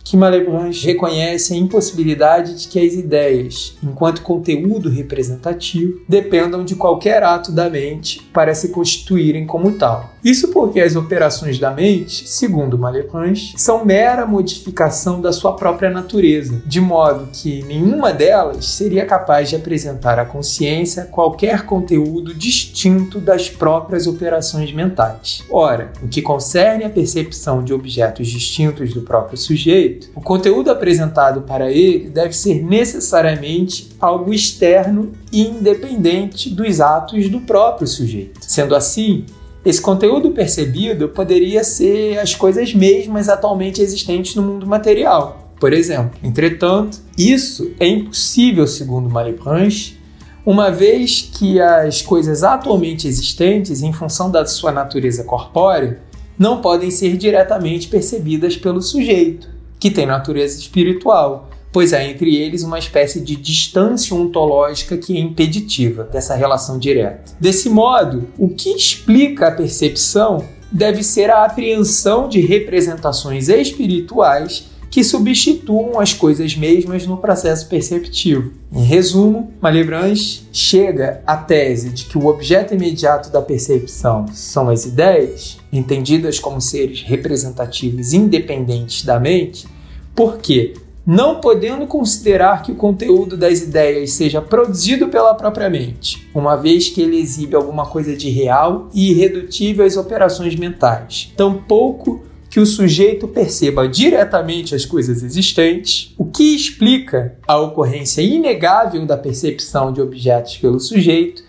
que 0.05 0.17
Malebranche 0.17 0.87
reconhece 0.87 1.55
a 1.55 1.57
impossibilidade 1.57 2.61
de 2.61 2.69
que 2.69 2.79
as 2.79 2.95
ideias, 2.95 3.77
enquanto 3.83 4.23
conteúdo 4.23 4.89
representativo, 4.89 6.01
dependam 6.09 6.65
de 6.65 6.75
qualquer 6.75 7.23
ato 7.23 7.53
da 7.53 7.71
mente 7.71 8.21
para 8.33 8.55
se 8.55 8.69
constituírem 8.69 9.47
como 9.47 9.73
tal. 9.73 10.12
Isso 10.25 10.49
porque 10.49 10.81
as 10.81 10.95
operações 10.95 11.59
da 11.59 11.73
mente, 11.73 12.29
segundo 12.29 12.79
Malebranche, 12.79 13.55
são 13.57 13.85
mera 13.85 14.25
modificação 14.25 15.21
da 15.21 15.33
sua 15.33 15.57
própria 15.57 15.91
natureza, 15.91 16.63
de 16.65 16.81
modo 16.81 17.29
que 17.33 17.65
nenhuma 17.65 18.13
delas 18.13 18.67
seria 18.67 19.05
capaz 19.05 19.51
de 19.51 19.57
apresentar 19.57 20.21
à 20.21 20.25
consciência 20.25 21.07
qualquer 21.07 21.67
conteúdo 21.67 22.33
distinto 22.33 23.19
das 23.19 23.51
próprias 23.51 24.07
operações 24.07 24.73
mentais. 24.73 25.43
Ora, 25.51 25.93
o 26.01 26.07
que 26.07 26.23
concerne 26.23 26.85
a 26.85 26.91
percepção 26.91 27.65
de 27.65 27.75
objetos 27.75 28.29
distintos 28.29 28.95
do 28.95 29.03
próprio 29.03 29.37
sujeito, 29.37 30.09
o 30.15 30.21
conteúdo 30.21 30.71
apresentado 30.71 31.43
para 31.43 31.71
ele 31.71 32.09
deve 32.09 32.33
ser 32.33 32.63
necessariamente 32.63 33.91
algo 34.01 34.33
externo 34.33 35.11
e 35.33 35.43
independente 35.43 36.49
dos 36.49 36.81
atos 36.81 37.29
do 37.29 37.41
próprio 37.41 37.89
sujeito. 37.89 38.39
Sendo 38.43 38.77
assim, 38.77 39.27
esse 39.65 39.81
conteúdo 39.81 40.33
percebido 40.33 41.09
poderia 41.09 41.63
ser 41.63 42.19
as 42.19 42.35
coisas 42.35 42.75
mesmas 42.75 43.29
atualmente 43.29 43.81
existentes 43.81 44.35
no 44.35 44.43
mundo 44.43 44.67
material, 44.67 45.53
por 45.61 45.73
exemplo. 45.73 46.19
Entretanto, 46.23 46.99
isso 47.17 47.73
é 47.79 47.87
impossível, 47.87 48.67
segundo 48.67 49.09
Malebranche, 49.09 49.97
uma 50.45 50.71
vez 50.73 51.31
que 51.33 51.61
as 51.61 52.03
coisas 52.03 52.43
atualmente 52.43 53.07
existentes, 53.07 53.83
em 53.83 53.93
função 53.93 54.29
da 54.29 54.45
sua 54.45 54.73
natureza 54.73 55.23
corpórea, 55.23 56.01
não 56.37 56.61
podem 56.61 56.91
ser 56.91 57.17
diretamente 57.17 57.87
percebidas 57.87 58.57
pelo 58.57 58.83
sujeito, 58.83 59.49
que 59.79 59.91
tem 59.91 60.07
natureza 60.07 60.59
espiritual, 60.59 61.49
pois 61.73 61.95
há 61.95 62.05
entre 62.05 62.37
eles 62.37 62.63
uma 62.63 62.79
espécie 62.79 63.21
de 63.21 63.35
distância 63.35 64.15
ontológica 64.15 64.97
que 64.99 65.17
é 65.17 65.21
impeditiva 65.21 66.05
dessa 66.05 66.35
relação 66.35 66.79
direta. 66.79 67.33
Desse 67.41 67.71
modo, 67.71 68.29
o 68.39 68.51
que 68.51 68.69
explica 68.71 69.49
a 69.49 69.53
percepção 69.53 70.45
deve 70.71 71.03
ser 71.03 71.31
a 71.31 71.45
apreensão 71.45 72.29
de 72.29 72.41
representações 72.41 73.49
espirituais 73.49 74.71
que 74.93 75.03
substituam 75.03 75.99
as 75.99 76.13
coisas 76.13 76.55
mesmas 76.55 77.07
no 77.07 77.17
processo 77.17 77.67
perceptivo. 77.67 78.53
Em 78.71 78.85
resumo, 78.85 79.51
Malebranche 79.59 80.43
chega 80.53 81.23
à 81.27 81.35
tese 81.35 81.89
de 81.89 82.05
que 82.05 82.19
o 82.19 82.27
objeto 82.27 82.75
imediato 82.75 83.31
da 83.31 83.41
percepção 83.41 84.27
são 84.35 84.69
as 84.69 84.85
ideias, 84.85 85.57
entendidas 85.73 86.39
como 86.39 86.61
seres 86.61 87.01
representativos 87.03 88.13
independentes 88.13 89.03
da 89.03 89.19
mente, 89.19 89.67
porque 90.15 90.75
não 91.07 91.41
podendo 91.41 91.87
considerar 91.87 92.63
que 92.63 92.73
o 92.73 92.77
conteúdo 92.77 93.37
das 93.37 93.61
ideias 93.61 94.13
seja 94.13 94.41
produzido 94.41 95.09
pela 95.09 95.35
própria 95.35 95.69
mente, 95.69 96.29
uma 96.35 96.57
vez 96.57 96.89
que 96.89 97.03
ele 97.03 97.19
exibe 97.19 97.57
alguma 97.57 97.87
coisa 97.87 98.17
de 98.17 98.31
real 98.31 98.89
e 98.95 99.11
irredutível 99.11 99.85
às 99.85 99.97
operações 99.97 100.55
mentais. 100.55 101.33
Tampouco 101.37 102.23
que 102.53 102.61
o 102.61 102.67
sujeito 102.67 103.27
perceba 103.27 103.89
diretamente 103.89 104.75
as 104.75 104.85
coisas 104.85 105.23
existentes, 105.23 106.15
o 106.19 106.27
que 106.27 106.55
explica 106.55 107.39
a 107.49 107.59
ocorrência 107.59 108.21
inegável 108.21 109.07
da 109.07 109.17
percepção 109.17 109.91
de 109.91 110.03
objetos 110.03 110.59
pelo 110.59 110.79
sujeito 110.79 111.42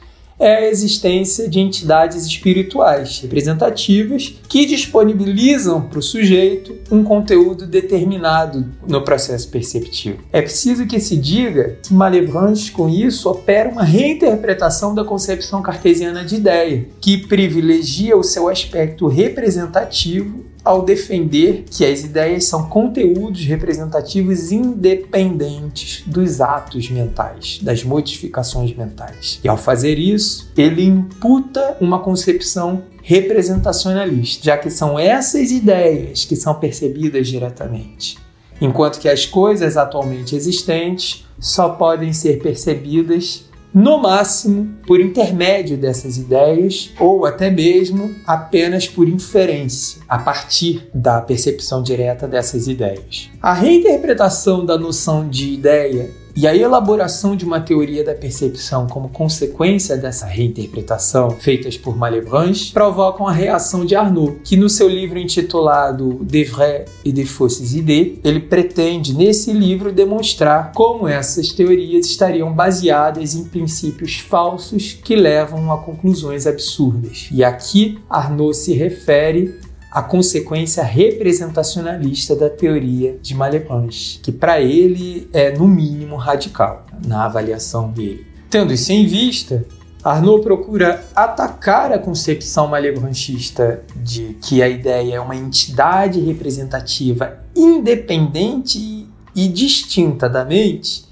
é 0.44 0.58
a 0.58 0.70
existência 0.70 1.48
de 1.48 1.62
entidades 1.62 2.26
espirituais 2.26 3.20
representativas 3.22 4.36
que 4.50 4.66
disponibilizam 4.66 5.82
para 5.82 6.00
o 6.00 6.02
sujeito 6.02 6.76
um 6.92 7.02
conteúdo 7.02 7.66
determinado 7.66 8.66
no 8.86 9.02
processo 9.02 9.48
perceptivo. 9.48 10.18
É 10.34 10.42
preciso 10.42 10.86
que 10.86 11.00
se 11.00 11.16
diga 11.16 11.78
que 11.82 11.94
Malebranche, 11.94 12.72
com 12.72 12.90
isso, 12.90 13.30
opera 13.30 13.70
uma 13.70 13.84
reinterpretação 13.84 14.94
da 14.94 15.06
concepção 15.06 15.62
cartesiana 15.62 16.26
de 16.26 16.36
ideia, 16.36 16.88
que 17.00 17.18
privilegia 17.18 18.18
o 18.18 18.24
seu 18.24 18.50
aspecto 18.50 19.08
representativo 19.08 20.44
ao 20.64 20.84
defender 20.84 21.66
que 21.70 21.86
as 21.86 22.04
ideias 22.04 22.46
são 22.46 22.70
conteúdos 22.70 23.46
representativos 23.46 24.52
independentes 24.52 26.04
dos 26.08 26.40
atos 26.40 26.90
mentais, 26.90 27.60
das 27.62 27.84
modificações 27.84 28.74
mentais. 28.76 29.40
E 29.44 29.48
ao 29.48 29.58
fazer 29.58 30.00
isso, 30.00 30.52
ele 30.56 30.86
imputa 30.86 31.78
uma 31.82 32.00
concepção 32.00 32.84
representacionalista, 33.02 34.46
já 34.46 34.58
que 34.58 34.70
são 34.70 34.98
essas 34.98 35.52
ideias 35.52 36.24
que 36.24 36.38
são 36.38 36.56
percebidas 36.56 37.28
diretamente, 37.28 38.18
enquanto 38.62 39.00
que 39.00 39.10
as 39.10 39.26
coisas 39.26 39.76
atualmente 39.76 40.36
existentes 40.36 41.26
só 41.38 41.70
podem 41.70 42.14
ser 42.14 42.42
percebidas 42.42 43.46
no 43.74 43.98
máximo 43.98 44.76
por 44.86 45.00
intermédio 45.02 45.78
dessas 45.78 46.18
ideias 46.18 46.92
ou 47.00 47.26
até 47.26 47.50
mesmo 47.50 48.14
apenas 48.28 48.88
por 48.88 49.08
inferência, 49.08 50.02
a 50.08 50.20
partir 50.20 50.88
da 50.94 51.20
percepção 51.22 51.82
direta 51.82 52.28
dessas 52.28 52.68
ideias. 52.68 53.30
A 53.42 53.54
reinterpretação 53.54 54.66
da 54.66 54.78
noção 54.78 55.28
de 55.28 55.54
ideia 55.54 56.12
e 56.36 56.48
a 56.48 56.56
elaboração 56.56 57.36
de 57.36 57.46
uma 57.46 57.60
teoria 57.60 58.04
da 58.04 58.16
percepção 58.16 58.88
como 58.88 59.10
consequência 59.10 59.96
dessa 59.96 60.26
reinterpretação, 60.26 61.32
feitas 61.32 61.78
por 61.78 61.96
Malebranche, 61.96 62.72
provocam 62.72 63.28
a 63.28 63.32
reação 63.32 63.86
de 63.86 63.96
Arnaud, 63.96 64.40
que 64.44 64.58
no 64.58 64.70
seu 64.70 64.88
livro 64.88 65.20
intitulado 65.20 66.20
De 66.24 66.44
vraies 66.44 66.90
et 67.06 67.12
de 67.12 67.26
fausses 67.26 67.74
idées, 67.74 68.20
ele 68.24 68.40
pretende 68.40 69.14
nesse 69.14 69.52
livro 69.52 69.92
demonstrar 69.92 70.72
como 70.74 71.08
essas 71.08 71.52
teorias 71.52 72.08
estariam 72.08 72.52
baseadas 72.52 73.36
em 73.36 73.44
princípios 73.44 74.20
falsos 74.20 74.98
que 75.04 75.16
levam 75.16 75.72
a 75.72 75.78
conclusões 75.78 76.48
absurdas. 76.48 77.30
E 77.32 77.44
aqui 77.44 78.00
Arnaud 78.10 78.56
se 78.56 78.74
refere 78.74 79.60
a 79.94 80.02
consequência 80.02 80.84
representacionalista 80.84 82.36
da 82.36 82.50
teoria 82.50 83.16
de 83.22 83.36
Malebranche, 83.36 84.20
que 84.24 84.32
para 84.32 84.60
ele 84.60 85.30
é 85.32 85.56
no 85.56 85.68
mínimo 85.68 86.16
radical 86.16 86.88
na 87.06 87.26
avaliação 87.26 87.92
dele. 87.92 88.26
Tendo 88.50 88.74
isso 88.74 88.92
em 88.92 89.06
vista, 89.06 89.64
Arnaud 90.04 90.42
procura 90.42 91.06
atacar 91.16 91.92
a 91.92 92.00
concepção 92.00 92.68
malebranchista 92.68 93.84
de 93.96 94.36
que 94.42 94.64
a 94.64 94.68
ideia 94.68 95.16
é 95.16 95.20
uma 95.20 95.36
entidade 95.36 96.20
representativa 96.20 97.38
independente 97.56 99.08
e 99.36 99.48
distinta 99.48 100.28
da 100.28 100.44
mente 100.44 101.06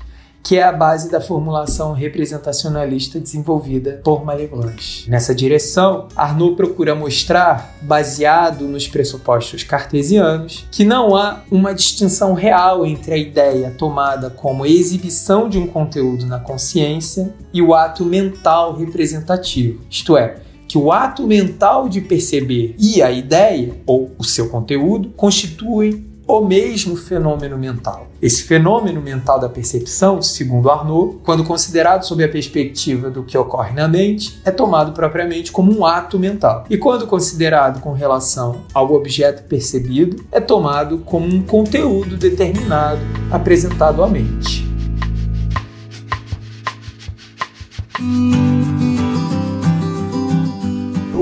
que 0.43 0.57
é 0.57 0.63
a 0.63 0.71
base 0.71 1.09
da 1.09 1.21
formulação 1.21 1.93
representacionalista 1.93 3.19
desenvolvida 3.19 4.01
por 4.03 4.25
Malebranche. 4.25 5.09
Nessa 5.09 5.33
direção, 5.33 6.07
Arnaud 6.15 6.55
procura 6.55 6.95
mostrar, 6.95 7.75
baseado 7.81 8.67
nos 8.67 8.87
pressupostos 8.87 9.63
cartesianos, 9.63 10.65
que 10.71 10.83
não 10.83 11.15
há 11.15 11.41
uma 11.51 11.73
distinção 11.73 12.33
real 12.33 12.85
entre 12.85 13.13
a 13.13 13.17
ideia 13.17 13.73
tomada 13.77 14.29
como 14.29 14.65
exibição 14.65 15.47
de 15.47 15.57
um 15.57 15.67
conteúdo 15.67 16.25
na 16.25 16.39
consciência 16.39 17.33
e 17.53 17.61
o 17.61 17.73
ato 17.73 18.03
mental 18.05 18.75
representativo, 18.75 19.81
isto 19.89 20.17
é, 20.17 20.37
que 20.67 20.77
o 20.77 20.89
ato 20.91 21.27
mental 21.27 21.89
de 21.89 21.99
perceber 21.99 22.75
e 22.79 23.01
a 23.01 23.11
ideia, 23.11 23.75
ou 23.85 24.11
o 24.17 24.23
seu 24.23 24.47
conteúdo, 24.47 25.09
constituem 25.17 26.10
o 26.39 26.45
mesmo 26.45 26.95
fenômeno 26.95 27.57
mental. 27.57 28.07
Esse 28.21 28.43
fenômeno 28.43 29.01
mental 29.01 29.39
da 29.39 29.49
percepção, 29.49 30.21
segundo 30.21 30.69
Arnaud, 30.69 31.17
quando 31.23 31.43
considerado 31.43 32.03
sob 32.03 32.23
a 32.23 32.29
perspectiva 32.29 33.09
do 33.09 33.23
que 33.23 33.37
ocorre 33.37 33.73
na 33.73 33.87
mente, 33.87 34.39
é 34.45 34.51
tomado 34.51 34.91
propriamente 34.91 35.51
como 35.51 35.75
um 35.77 35.85
ato 35.85 36.19
mental. 36.19 36.65
E 36.69 36.77
quando 36.77 37.07
considerado 37.07 37.81
com 37.81 37.93
relação 37.93 38.61
ao 38.73 38.93
objeto 38.93 39.43
percebido, 39.43 40.23
é 40.31 40.39
tomado 40.39 40.99
como 40.99 41.25
um 41.25 41.41
conteúdo 41.41 42.15
determinado 42.15 43.01
apresentado 43.31 44.03
à 44.03 44.07
mente. 44.07 44.69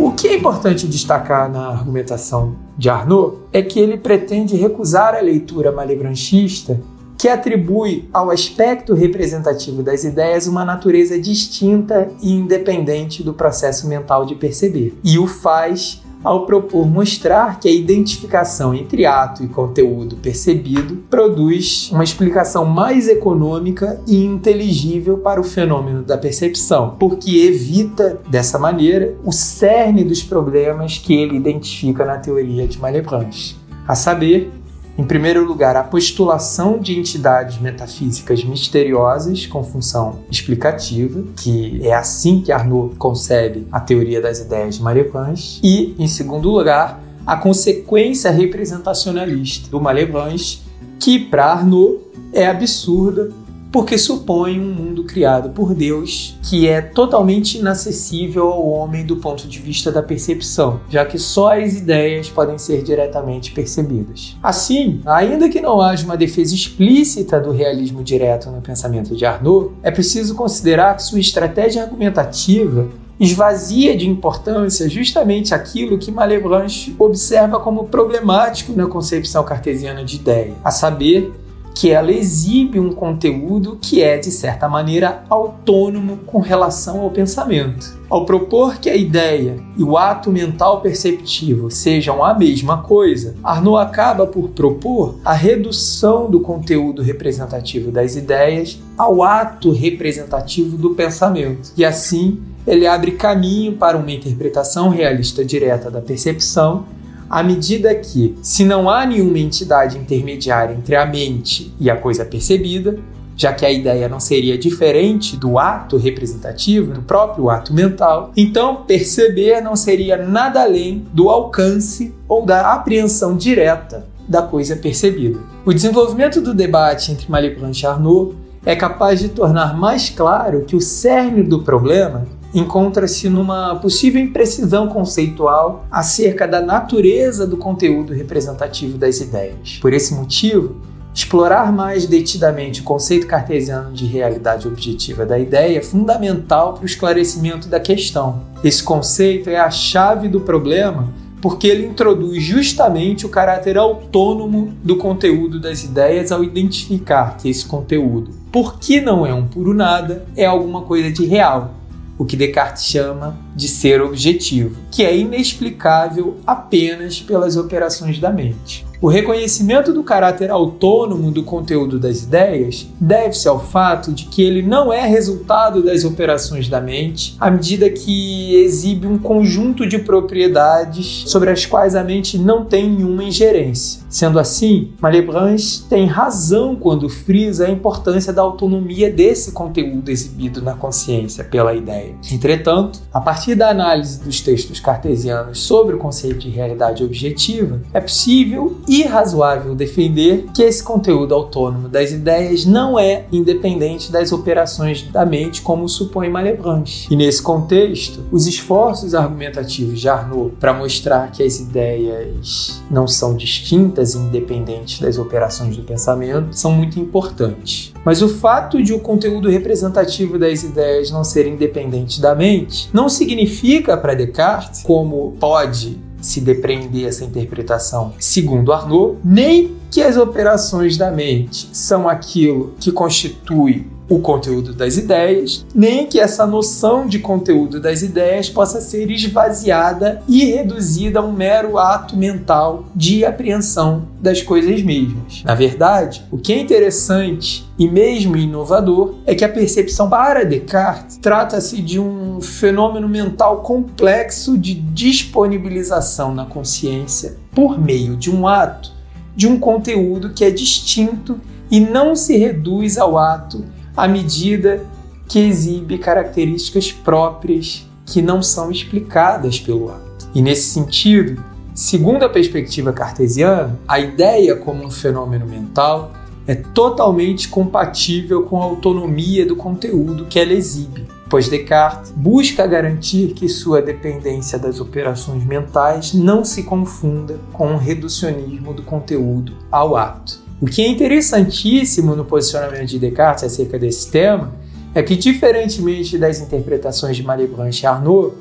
O 0.02 0.14
que 0.14 0.30
é 0.30 0.36
importante 0.38 0.88
destacar 0.88 1.52
na 1.52 1.68
argumentação 1.68 2.56
de 2.78 2.90
Arnaud 2.90 3.40
é 3.52 3.62
que 3.62 3.78
ele 3.78 3.98
pretende 3.98 4.56
recusar 4.56 5.14
a 5.14 5.20
leitura 5.20 5.74
malebranchista 5.74 6.80
que 7.18 7.28
atribui 7.28 8.08
ao 8.14 8.32
aspecto 8.32 8.94
representativo 8.94 9.84
das 9.84 10.06
ideias 10.06 10.48
uma 10.48 10.64
natureza 10.64 11.20
distinta 11.20 12.10
e 12.24 12.32
independente 12.32 13.22
do 13.22 13.34
processo 13.34 13.90
mental 13.90 14.26
de 14.26 14.36
perceber, 14.36 14.98
e 15.04 15.20
o 15.20 15.28
faz 15.28 16.02
ao 16.24 16.46
propor 16.46 16.88
mostrar 16.88 17.60
que 17.60 17.68
a 17.68 17.72
identificação 17.72 18.74
entre 18.74 19.06
ato 19.06 19.44
e 19.44 19.48
conteúdo 19.48 20.18
percebido 20.18 20.98
produz 21.10 21.90
uma 21.92 22.04
explicação 22.04 22.66
mais 22.66 23.08
econômica 23.08 24.02
e 24.08 24.24
inteligível 24.24 25.18
para 25.18 25.40
o 25.40 25.44
fenômeno 25.44 26.04
da 26.04 26.18
percepção, 26.18 26.96
porque 27.00 27.38
evita, 27.38 28.20
dessa 28.30 28.60
maneira, 28.60 29.16
o 29.24 29.32
cerne 29.32 30.04
dos 30.04 30.22
problemas 30.22 30.98
que 30.98 31.14
ele 31.14 31.38
identifica 31.38 32.06
na 32.06 32.18
teoria 32.18 32.68
de 32.68 32.80
Malebranche, 32.80 33.56
a 33.88 33.96
saber, 33.96 34.52
em 35.00 35.04
primeiro 35.06 35.46
lugar, 35.46 35.78
a 35.78 35.84
postulação 35.84 36.78
de 36.78 37.00
entidades 37.00 37.58
metafísicas 37.58 38.44
misteriosas 38.44 39.46
com 39.46 39.64
função 39.64 40.20
explicativa, 40.30 41.24
que 41.38 41.80
é 41.88 41.94
assim 41.94 42.42
que 42.42 42.52
Arnaud 42.52 42.98
concebe 42.98 43.66
a 43.72 43.80
teoria 43.80 44.20
das 44.20 44.40
ideias 44.40 44.76
de 44.76 44.84
Malebranche, 44.84 45.62
e, 45.64 45.96
em 45.98 46.06
segundo 46.06 46.50
lugar, 46.52 47.02
a 47.26 47.38
consequência 47.38 48.30
representacionalista 48.30 49.70
do 49.70 49.80
Malebranche, 49.80 50.60
que 51.00 51.18
para 51.18 51.46
Arnaud 51.46 52.00
é 52.34 52.46
absurda 52.46 53.32
porque 53.72 53.98
supõe 53.98 54.60
um 54.60 54.74
mundo 54.74 55.04
criado 55.04 55.50
por 55.50 55.74
Deus 55.74 56.38
que 56.44 56.68
é 56.68 56.82
totalmente 56.82 57.58
inacessível 57.58 58.48
ao 58.48 58.68
homem 58.68 59.06
do 59.06 59.18
ponto 59.18 59.48
de 59.48 59.60
vista 59.60 59.92
da 59.92 60.02
percepção, 60.02 60.82
já 60.90 61.06
que 61.06 61.20
só 61.20 61.58
as 61.58 61.76
ideias 61.76 62.30
podem 62.30 62.58
ser 62.58 62.84
diretamente 62.84 63.52
percebidas. 63.52 64.36
Assim, 64.42 65.02
ainda 65.06 65.50
que 65.50 65.62
não 65.62 65.82
haja 65.82 66.06
uma 66.06 66.18
defesa 66.18 66.56
explícita 66.56 67.40
do 67.40 67.52
realismo 67.52 68.04
direto 68.04 68.50
no 68.50 68.62
pensamento 68.62 69.16
de 69.16 69.26
Arnaud, 69.26 69.72
é 69.84 69.92
preciso 69.92 70.36
considerar 70.36 70.96
que 70.96 71.04
sua 71.04 71.20
estratégia 71.20 71.84
argumentativa 71.84 72.88
esvazia 73.20 73.98
de 73.98 74.08
importância 74.08 74.90
justamente 74.90 75.54
aquilo 75.54 75.98
que 75.98 76.12
Malebranche 76.12 76.96
observa 76.98 77.60
como 77.60 77.86
problemático 77.86 78.72
na 78.72 78.88
concepção 78.88 79.44
cartesiana 79.44 80.06
de 80.06 80.16
ideia, 80.16 80.54
a 80.64 80.72
saber, 80.72 81.32
que 81.80 81.92
ela 81.92 82.12
exibe 82.12 82.78
um 82.78 82.92
conteúdo 82.92 83.78
que 83.82 84.04
é, 84.04 84.18
de 84.18 84.32
certa 84.32 84.68
maneira, 84.68 85.24
autônomo 85.30 86.18
com 86.26 86.40
relação 86.40 87.00
ao 87.00 87.10
pensamento. 87.10 87.98
Ao 88.10 88.26
propor 88.26 88.80
que 88.80 88.90
a 88.90 88.98
ideia 88.98 89.56
e 89.78 89.84
o 89.84 89.98
ato 89.98 90.30
mental 90.30 90.82
perceptivo 90.82 91.72
sejam 91.72 92.22
a 92.22 92.34
mesma 92.34 92.80
coisa, 92.80 93.34
Arnaud 93.42 93.82
acaba 93.82 94.28
por 94.28 94.50
propor 94.50 95.20
a 95.24 95.32
redução 95.32 96.30
do 96.30 96.42
conteúdo 96.42 97.02
representativo 97.02 97.92
das 97.92 98.18
ideias 98.18 98.78
ao 98.98 99.24
ato 99.24 99.72
representativo 99.72 100.76
do 100.76 100.90
pensamento. 100.90 101.72
E 101.78 101.86
assim, 101.86 102.42
ele 102.68 102.86
abre 102.86 103.12
caminho 103.12 103.78
para 103.78 103.98
uma 103.98 104.12
interpretação 104.12 104.90
realista 104.90 105.46
direta 105.46 105.90
da 105.90 106.02
percepção 106.02 106.99
à 107.30 107.44
medida 107.44 107.94
que, 107.94 108.36
se 108.42 108.66
não 108.66 108.90
há 108.90 109.06
nenhuma 109.06 109.38
entidade 109.38 109.98
intermediária 109.98 110.74
entre 110.74 110.96
a 110.96 111.06
mente 111.06 111.74
e 111.80 111.90
a 111.90 111.96
coisa 111.96 112.26
percebida, 112.26 112.98
já 113.36 113.54
que 113.54 113.66
a 113.66 113.72
ideia 113.72 114.10
não 114.10 114.20
seria 114.20 114.58
diferente 114.58 115.38
do 115.38 115.58
ato 115.58 115.96
representativo, 115.96 116.92
do 116.92 117.02
próprio 117.02 117.50
ato 117.50 117.74
mental, 117.74 118.32
então 118.36 118.84
perceber 118.84 119.62
não 119.62 119.78
seria 119.78 120.18
nada 120.18 120.62
além 120.62 121.06
do 121.14 121.30
alcance 121.30 122.14
ou 122.28 122.46
da 122.46 122.74
apreensão 122.74 123.38
direta 123.38 124.06
da 124.28 124.42
coisa 124.42 124.76
percebida. 124.76 125.40
O 125.66 125.74
desenvolvimento 125.74 126.42
do 126.42 126.54
debate 126.54 127.12
entre 127.12 127.32
Malebranche 127.32 127.86
e 127.86 127.88
Arnaud 127.88 128.36
é 128.66 128.76
capaz 128.76 129.20
de 129.20 129.30
tornar 129.30 129.78
mais 129.78 130.10
claro 130.10 130.66
que 130.66 130.76
o 130.76 130.82
cerne 130.82 131.42
do 131.44 131.64
problema 131.64 132.26
encontra-se 132.54 133.30
numa 133.30 133.76
possível 133.76 134.22
imprecisão 134.22 134.88
conceitual 134.88 135.86
acerca 135.92 136.48
da 136.48 136.62
natureza 136.62 137.46
do 137.46 137.58
conteúdo 137.58 138.14
representativo 138.14 138.98
das 138.98 139.20
ideias. 139.20 139.78
Por 139.82 139.94
esse 139.94 140.14
motivo, 140.14 140.76
Explorar 141.12 141.74
mais 141.74 142.06
detidamente 142.06 142.82
o 142.82 142.84
conceito 142.84 143.26
cartesiano 143.26 143.92
de 143.92 144.06
realidade 144.06 144.68
objetiva 144.68 145.26
da 145.26 145.40
ideia 145.40 145.80
é 145.80 145.82
fundamental 145.82 146.74
para 146.74 146.84
o 146.84 146.86
esclarecimento 146.86 147.68
da 147.68 147.80
questão. 147.80 148.44
Esse 148.64 148.82
conceito 148.82 149.50
é 149.50 149.58
a 149.58 149.72
chave 149.72 150.30
do 150.30 150.40
problema 150.40 151.10
porque 151.42 151.68
ele 151.68 151.86
introduz 151.86 152.44
justamente 152.44 153.26
o 153.26 153.30
caráter 153.30 153.78
autônomo 153.78 154.74
do 154.84 154.98
conteúdo 154.98 155.60
das 155.60 155.84
ideias 155.84 156.32
ao 156.32 156.44
identificar 156.44 157.38
que 157.38 157.50
esse 157.50 157.66
conteúdo, 157.66 158.32
por 158.52 158.78
que 158.78 159.00
não 159.02 159.26
é 159.26 159.34
um 159.34 159.48
puro 159.48 159.74
nada, 159.74 160.26
é 160.36 160.46
alguma 160.46 160.82
coisa 160.82 161.12
de 161.12 161.26
real, 161.26 161.74
o 162.20 162.26
que 162.26 162.36
Descartes 162.36 162.84
chama 162.84 163.38
de 163.56 163.70
ser 163.70 164.02
objetivo, 164.02 164.76
que 164.92 165.04
é 165.06 165.18
inexplicável 165.18 166.36
apenas 166.46 167.22
pelas 167.22 167.56
operações 167.56 168.20
da 168.20 168.30
mente. 168.30 168.86
O 169.02 169.08
reconhecimento 169.08 169.94
do 169.94 170.04
caráter 170.04 170.52
autônomo 170.52 171.32
do 171.32 171.42
conteúdo 171.42 171.98
das 171.98 172.24
ideias 172.24 172.86
deve-se 173.00 173.48
ao 173.48 173.58
fato 173.58 174.12
de 174.12 174.26
que 174.26 174.44
ele 174.44 174.62
não 174.62 174.92
é 174.92 175.08
resultado 175.08 175.82
das 175.82 176.04
operações 176.04 176.68
da 176.68 176.82
mente, 176.82 177.38
à 177.40 177.50
medida 177.50 177.90
que 177.90 178.56
exibe 178.56 179.08
um 179.08 179.18
conjunto 179.18 179.88
de 179.88 180.00
propriedades 180.00 181.24
sobre 181.28 181.50
as 181.50 181.66
quais 181.66 181.96
a 181.96 182.04
mente 182.04 182.38
não 182.38 182.66
tem 182.66 182.90
nenhuma 182.90 183.24
ingerência. 183.24 184.02
Sendo 184.10 184.40
assim, 184.40 184.92
Malebranche 185.00 185.84
tem 185.88 186.08
razão 186.08 186.76
quando 186.76 187.08
frisa 187.08 187.68
a 187.68 187.70
importância 187.70 188.34
da 188.34 188.42
autonomia 188.42 189.12
desse 189.12 189.52
conteúdo 189.52 190.10
exibido 190.10 190.62
na 190.62 190.74
consciência 190.74 191.44
pela 191.44 191.76
ideia. 191.76 192.16
Entretanto, 192.32 193.00
a 193.14 193.22
partir 193.22 193.54
da 193.54 193.70
análise 193.70 194.20
dos 194.20 194.42
textos 194.42 194.80
cartesianos 194.80 195.60
sobre 195.60 195.96
o 195.96 196.00
conceito 196.00 196.40
de 196.40 196.50
realidade 196.50 197.04
objetiva, 197.04 197.82
é 197.94 198.02
possível 198.02 198.78
e 198.88 199.04
razoável 199.04 199.76
defender 199.76 200.46
que 200.56 200.64
esse 200.64 200.84
conteúdo 200.84 201.36
autônomo 201.36 201.88
das 201.88 202.12
ideias 202.12 202.66
não 202.66 202.98
é 202.98 203.26
independente 203.32 204.12
das 204.12 204.32
operações 204.32 205.04
da 205.04 205.26
mente, 205.26 205.62
como 205.62 205.88
supõe 205.88 206.30
Malebranche. 206.30 207.08
E 207.12 207.16
nesse 207.16 207.42
contexto, 207.42 208.24
os 208.32 208.48
esforços 208.48 209.14
argumentativos 209.14 210.00
de 210.00 210.10
Arnaud 210.10 210.56
para 210.60 210.74
mostrar 210.74 211.32
que 211.32 211.44
as 211.44 211.60
ideias 211.60 212.82
não 212.90 213.08
são 213.08 213.36
distintas 213.36 213.99
independentes 214.16 215.00
das 215.00 215.18
operações 215.18 215.76
do 215.76 215.84
pensamento 215.84 216.56
são 216.56 216.72
muito 216.72 217.00
importantes. 217.00 217.94
Mas 218.04 218.22
o 218.22 218.30
fato 218.30 218.82
de 218.82 218.94
o 218.94 219.00
conteúdo 219.00 219.50
representativo 219.50 220.38
das 220.38 220.64
ideias 220.64 221.12
não 221.12 221.24
ser 221.24 221.48
independente 221.48 222.22
da 222.22 222.34
mente 222.34 222.90
não 222.94 223.10
significa 223.10 223.98
para 223.98 224.14
Descartes, 224.14 224.84
como 224.84 225.34
pode 225.40 226.00
se 226.22 226.42
depreender 226.42 227.08
essa 227.08 227.24
interpretação 227.24 228.14
segundo 228.20 228.74
Arnaud, 228.74 229.18
nem 229.24 229.76
que 229.90 230.02
as 230.02 230.18
operações 230.18 230.98
da 230.98 231.12
mente 231.12 231.70
são 231.72 232.08
aquilo 232.08 232.74
que 232.80 232.92
constitui 232.92 233.88
o 234.10 234.20
conteúdo 234.20 234.74
das 234.74 234.98
ideias, 234.98 235.66
nem 235.74 236.08
que 236.08 236.20
essa 236.20 236.46
noção 236.48 237.08
de 237.08 237.20
conteúdo 237.20 237.80
das 237.80 238.02
ideias 238.02 238.50
possa 238.50 238.82
ser 238.82 239.12
esvaziada 239.12 240.22
e 240.28 240.46
reduzida 240.46 241.20
a 241.20 241.24
um 241.24 241.32
mero 241.32 241.78
ato 241.78 242.18
mental 242.18 242.86
de 242.96 243.24
apreensão 243.24 244.08
das 244.20 244.42
coisas 244.42 244.82
mesmas. 244.82 245.44
Na 245.46 245.54
verdade, 245.54 246.26
o 246.32 246.38
que 246.38 246.52
é 246.52 246.60
interessante 246.60 247.70
e 247.78 247.88
mesmo 247.88 248.36
inovador 248.36 249.16
é 249.26 249.36
que 249.36 249.46
a 249.46 249.50
percepção 249.50 250.10
para 250.10 250.44
Descartes 250.44 251.18
trata-se 251.18 251.82
de 251.82 252.00
um 252.00 252.42
fenômeno 252.42 253.08
mental 253.08 253.62
complexo 253.62 254.58
de 254.58 254.74
disponibilização 254.74 256.34
na 256.34 256.46
consciência 256.46 257.38
por 257.54 257.80
meio 257.80 258.18
de 258.18 258.32
um 258.32 258.48
ato 258.48 258.92
de 259.36 259.48
um 259.48 259.60
conteúdo 259.60 260.32
que 260.32 260.44
é 260.44 260.52
distinto 260.52 261.40
e 261.72 261.80
não 261.80 262.16
se 262.16 262.36
reduz 262.36 262.98
ao 262.98 263.18
ato 263.18 263.64
à 264.00 264.08
medida 264.08 264.86
que 265.28 265.40
exibe 265.40 265.98
características 265.98 266.92
próprias 266.92 267.86
que 268.06 268.22
não 268.22 268.42
são 268.42 268.72
explicadas 268.72 269.60
pelo 269.60 269.92
ato. 269.92 270.28
E 270.34 270.42
nesse 270.42 270.70
sentido, 270.70 271.44
segundo 271.74 272.24
a 272.24 272.30
perspectiva 272.30 272.92
cartesiana, 272.92 273.80
a 273.88 274.00
ideia 274.00 274.56
como 274.56 274.84
um 274.84 274.90
fenômeno 274.90 275.46
mental 275.46 276.12
é 276.48 276.56
totalmente 276.56 277.48
compatível 277.48 278.44
com 278.44 278.60
a 278.60 278.66
autonomia 278.66 279.46
do 279.46 279.56
conteúdo 279.56 280.26
que 280.26 280.40
ela 280.40 280.54
exibe, 280.54 281.06
pois 281.30 281.48
Descartes 281.48 282.12
busca 282.12 282.66
garantir 282.66 283.34
que 283.34 283.48
sua 283.48 283.84
dependência 283.84 284.58
das 284.58 284.80
operações 284.80 285.46
mentais 285.46 286.12
não 286.12 286.44
se 286.44 286.64
confunda 286.64 287.38
com 287.54 287.76
o 287.76 287.78
reducionismo 287.78 288.74
do 288.74 288.82
conteúdo 288.82 289.54
ao 289.72 289.96
ato. 289.96 290.49
O 290.62 290.66
que 290.66 290.82
é 290.82 290.88
interessantíssimo 290.88 292.16
no 292.16 292.26
posicionamento 292.26 292.88
de 292.88 293.00
Descartes 293.00 293.46
acerca 293.46 293.80
desse 293.80 294.12
tema 294.12 294.52
é 294.94 295.02
que, 295.02 295.16
diferentemente 295.16 296.18
das 296.18 296.42
interpretações 296.42 297.16
de 297.16 297.24
Malebranche 297.24 297.86
e 297.86 297.88
Arnaud, 297.88 298.34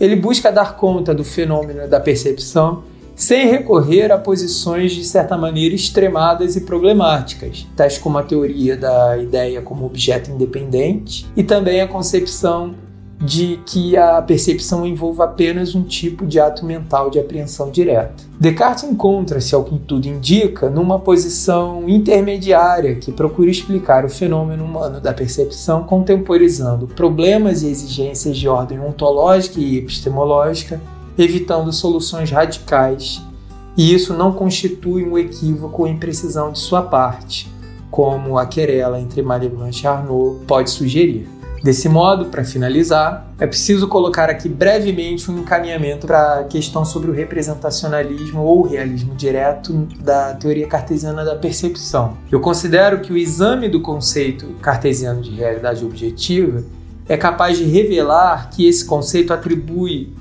ele 0.00 0.16
busca 0.16 0.50
dar 0.50 0.76
conta 0.76 1.14
do 1.14 1.22
fenômeno 1.22 1.86
da 1.86 2.00
percepção 2.00 2.82
sem 3.14 3.48
recorrer 3.48 4.10
a 4.10 4.18
posições 4.18 4.92
de 4.92 5.04
certa 5.04 5.36
maneira 5.36 5.74
extremadas 5.74 6.56
e 6.56 6.62
problemáticas, 6.62 7.66
tais 7.74 7.98
como 7.98 8.18
a 8.18 8.22
teoria 8.22 8.76
da 8.76 9.16
ideia 9.18 9.60
como 9.60 9.86
objeto 9.86 10.30
independente 10.30 11.26
e 11.36 11.42
também 11.42 11.80
a 11.80 11.88
concepção 11.88 12.74
de 13.18 13.58
que 13.64 13.96
a 13.96 14.20
percepção 14.20 14.86
envolva 14.86 15.24
apenas 15.24 15.74
um 15.74 15.82
tipo 15.82 16.26
de 16.26 16.38
ato 16.38 16.66
mental 16.66 17.08
de 17.08 17.18
apreensão 17.18 17.70
direta. 17.70 18.24
Descartes 18.38 18.84
encontra-se, 18.84 19.54
ao 19.54 19.64
que 19.64 19.78
tudo 19.78 20.06
indica, 20.06 20.68
numa 20.68 20.98
posição 20.98 21.88
intermediária 21.88 22.96
que 22.96 23.10
procura 23.10 23.50
explicar 23.50 24.04
o 24.04 24.10
fenômeno 24.10 24.64
humano 24.64 25.00
da 25.00 25.14
percepção 25.14 25.84
contemporizando 25.84 26.86
problemas 26.86 27.62
e 27.62 27.68
exigências 27.68 28.36
de 28.36 28.48
ordem 28.48 28.78
ontológica 28.78 29.58
e 29.58 29.78
epistemológica, 29.78 30.80
evitando 31.16 31.72
soluções 31.72 32.30
radicais, 32.30 33.22
e 33.76 33.94
isso 33.94 34.12
não 34.12 34.32
constitui 34.32 35.04
um 35.04 35.16
equívoco 35.16 35.82
ou 35.82 35.88
imprecisão 35.88 36.52
de 36.52 36.58
sua 36.58 36.82
parte, 36.82 37.50
como 37.90 38.36
a 38.36 38.44
querela 38.44 39.00
entre 39.00 39.22
Malebranche 39.22 39.84
e 39.84 39.86
Arnaud 39.86 40.44
pode 40.46 40.68
sugerir. 40.70 41.35
Desse 41.62 41.88
modo, 41.88 42.26
para 42.26 42.44
finalizar, 42.44 43.26
é 43.38 43.46
preciso 43.46 43.88
colocar 43.88 44.30
aqui 44.30 44.48
brevemente 44.48 45.30
um 45.30 45.38
encaminhamento 45.38 46.06
para 46.06 46.40
a 46.40 46.44
questão 46.44 46.84
sobre 46.84 47.10
o 47.10 47.14
representacionalismo 47.14 48.40
ou 48.40 48.62
realismo 48.62 49.14
direto 49.14 49.72
da 50.00 50.34
teoria 50.34 50.66
cartesiana 50.66 51.24
da 51.24 51.34
percepção. 51.34 52.16
Eu 52.30 52.40
considero 52.40 53.00
que 53.00 53.12
o 53.12 53.16
exame 53.16 53.68
do 53.68 53.80
conceito 53.80 54.46
cartesiano 54.60 55.20
de 55.20 55.30
realidade 55.30 55.84
objetiva 55.84 56.62
é 57.08 57.16
capaz 57.16 57.56
de 57.56 57.64
revelar 57.64 58.50
que 58.50 58.66
esse 58.66 58.84
conceito 58.84 59.32
atribui 59.32 60.12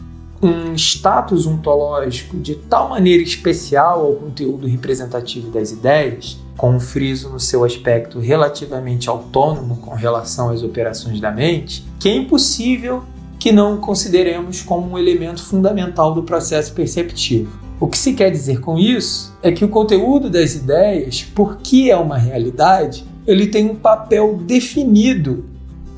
um 0.46 0.76
status 0.76 1.48
ontológico 1.48 2.38
de 2.38 2.56
tal 2.56 2.90
maneira 2.90 3.24
especial 3.24 4.06
ao 4.06 4.14
conteúdo 4.14 4.68
representativo 4.68 5.50
das 5.50 5.72
ideias 5.72 6.38
com 6.56 6.76
um 6.76 6.80
friso 6.80 7.30
no 7.30 7.40
seu 7.40 7.64
aspecto 7.64 8.20
relativamente 8.20 9.10
autônomo 9.10 9.78
com 9.78 9.94
relação 9.94 10.50
às 10.50 10.64
operações 10.64 11.20
da 11.20 11.32
mente, 11.32 11.86
que 12.00 12.08
é 12.08 12.16
impossível 12.16 13.04
que 13.40 13.52
não 13.52 13.78
consideremos 13.78 14.62
como 14.62 14.92
um 14.92 14.98
elemento 14.98 15.44
fundamental 15.44 16.14
do 16.14 16.24
processo 16.24 16.74
perceptivo. 16.74 17.60
O 17.80 17.88
que 17.88 17.98
se 17.98 18.14
quer 18.14 18.32
dizer 18.32 18.62
com 18.62 18.80
isso 18.80 19.36
é 19.44 19.52
que 19.52 19.66
o 19.66 19.70
conteúdo 19.70 20.30
das 20.30 20.56
ideias, 20.56 21.24
porque 21.36 21.90
é 21.92 21.98
uma 21.98 22.18
realidade, 22.18 23.06
ele 23.28 23.48
tem 23.48 23.70
um 23.70 23.76
papel 23.76 24.38
definido 24.38 25.46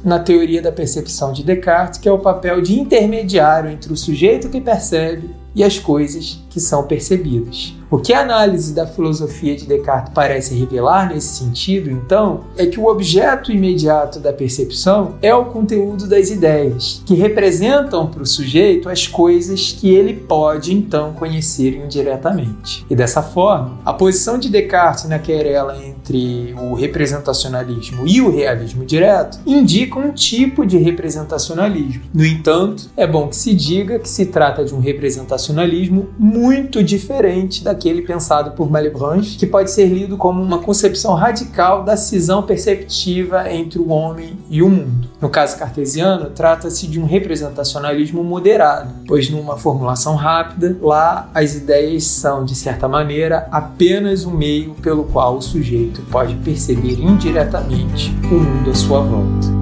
na 0.08 0.20
teoria 0.20 0.62
da 0.62 0.72
percepção 0.72 1.34
de 1.34 1.44
Descartes, 1.44 2.00
que 2.00 2.08
é 2.08 2.12
o 2.12 2.18
papel 2.18 2.62
de 2.62 2.80
intermediário 2.80 3.70
entre 3.70 3.92
o 3.92 3.98
sujeito 3.98 4.48
que 4.48 4.62
percebe 4.62 5.36
e 5.54 5.62
as 5.66 5.78
coisas 5.78 6.42
que 6.50 6.62
são 6.62 6.88
percebidas. 6.88 7.77
O 7.90 7.98
que 7.98 8.12
a 8.12 8.20
análise 8.20 8.74
da 8.74 8.86
filosofia 8.86 9.56
de 9.56 9.66
Descartes 9.66 10.12
parece 10.14 10.54
revelar 10.54 11.08
nesse 11.08 11.38
sentido, 11.38 11.90
então, 11.90 12.42
é 12.58 12.66
que 12.66 12.78
o 12.78 12.88
objeto 12.88 13.50
imediato 13.50 14.20
da 14.20 14.34
percepção 14.34 15.16
é 15.22 15.34
o 15.34 15.46
conteúdo 15.46 16.06
das 16.06 16.30
ideias, 16.30 17.02
que 17.06 17.16
representam 17.16 18.08
para 18.08 18.24
o 18.24 18.26
sujeito 18.26 18.90
as 18.90 19.08
coisas 19.08 19.72
que 19.72 19.90
ele 19.90 20.14
pode 20.14 20.74
então 20.74 21.14
conhecer 21.14 21.78
indiretamente. 21.78 22.86
E 22.90 22.96
dessa 22.96 23.24
forma, 23.24 23.80
a 23.86 23.94
posição 23.94 24.38
de 24.38 24.50
Descartes 24.50 25.06
na 25.06 25.18
querela 25.18 25.82
entre 25.82 26.56
o 26.60 26.74
representacionalismo 26.74 28.06
e 28.06 28.22
o 28.22 28.30
realismo 28.30 28.86
direto 28.86 29.40
indica 29.46 29.98
um 29.98 30.12
tipo 30.12 30.66
de 30.66 30.78
representacionalismo. 30.78 32.04
No 32.14 32.26
entanto, 32.26 32.90
é 32.98 33.08
bom 33.08 33.30
que 33.30 33.36
se 33.38 33.54
diga 33.54 33.98
que 33.98 34.10
se 34.10 34.26
trata 34.26 34.66
de 34.66 34.76
um 34.76 34.80
representacionalismo 34.80 36.10
muito 36.20 36.84
diferente 36.84 37.64
da 37.64 37.77
daquele 37.78 38.02
pensado 38.02 38.52
por 38.52 38.70
Malebranche, 38.70 39.38
que 39.38 39.46
pode 39.46 39.70
ser 39.70 39.86
lido 39.86 40.18
como 40.18 40.42
uma 40.42 40.58
concepção 40.58 41.14
radical 41.14 41.84
da 41.84 41.96
cisão 41.96 42.42
perceptiva 42.42 43.50
entre 43.52 43.78
o 43.80 43.90
homem 43.90 44.38
e 44.50 44.64
o 44.64 44.70
mundo. 44.70 45.08
No 45.22 45.30
caso 45.30 45.58
cartesiano, 45.58 46.32
trata-se 46.32 46.88
de 46.88 47.00
um 47.00 47.06
representacionalismo 47.06 48.24
moderado, 48.24 48.90
pois 49.08 49.30
numa 49.30 49.58
formulação 49.58 50.16
rápida, 50.16 50.76
lá 50.82 51.30
as 51.34 51.56
ideias 51.56 52.04
são, 52.06 52.44
de 52.44 52.56
certa 52.56 52.88
maneira, 52.88 53.48
apenas 53.52 54.26
o 54.26 54.32
meio 54.32 54.74
pelo 54.76 55.04
qual 55.06 55.38
o 55.38 55.42
sujeito 55.42 56.02
pode 56.12 56.36
perceber 56.36 57.00
indiretamente 57.00 58.14
o 58.24 58.36
mundo 58.36 58.72
à 58.72 58.76
sua 58.76 59.02
volta. 59.02 59.57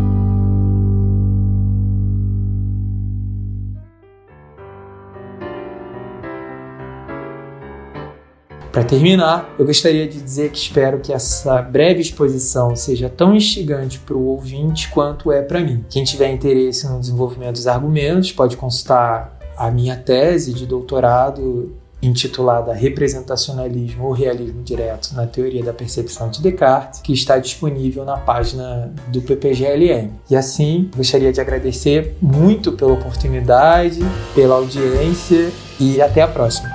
Para 8.76 8.84
terminar, 8.84 9.56
eu 9.58 9.66
gostaria 9.66 10.06
de 10.06 10.20
dizer 10.20 10.52
que 10.52 10.58
espero 10.58 11.00
que 11.00 11.14
essa 11.14 11.62
breve 11.62 12.02
exposição 12.02 12.76
seja 12.76 13.08
tão 13.08 13.34
instigante 13.34 14.00
para 14.00 14.18
o 14.18 14.26
ouvinte 14.26 14.90
quanto 14.90 15.32
é 15.32 15.42
para 15.42 15.62
mim. 15.62 15.86
Quem 15.90 16.04
tiver 16.04 16.30
interesse 16.30 16.86
no 16.86 17.00
desenvolvimento 17.00 17.54
dos 17.54 17.68
argumentos 17.68 18.34
pode 18.34 18.58
consultar 18.58 19.40
a 19.56 19.72
minha 19.72 19.96
tese 19.96 20.54
de 20.54 20.66
doutorado 20.66 21.74
intitulada 22.04 22.74
Representacionalismo 22.74 24.08
ou 24.08 24.12
Realismo 24.12 24.62
Direto 24.62 25.16
na 25.16 25.26
Teoria 25.26 25.64
da 25.64 25.72
Percepção 25.72 26.30
de 26.30 26.42
Descartes, 26.42 27.00
que 27.00 27.14
está 27.14 27.38
disponível 27.38 28.04
na 28.04 28.18
página 28.18 28.94
do 29.08 29.22
PPGLM. 29.22 30.12
E 30.30 30.36
assim, 30.36 30.92
gostaria 30.94 31.32
de 31.32 31.40
agradecer 31.40 32.18
muito 32.22 32.74
pela 32.74 32.92
oportunidade, 32.92 34.02
pela 34.36 34.56
audiência 34.56 35.50
e 35.80 36.02
até 36.02 36.22
a 36.22 36.28
próxima. 36.28 36.75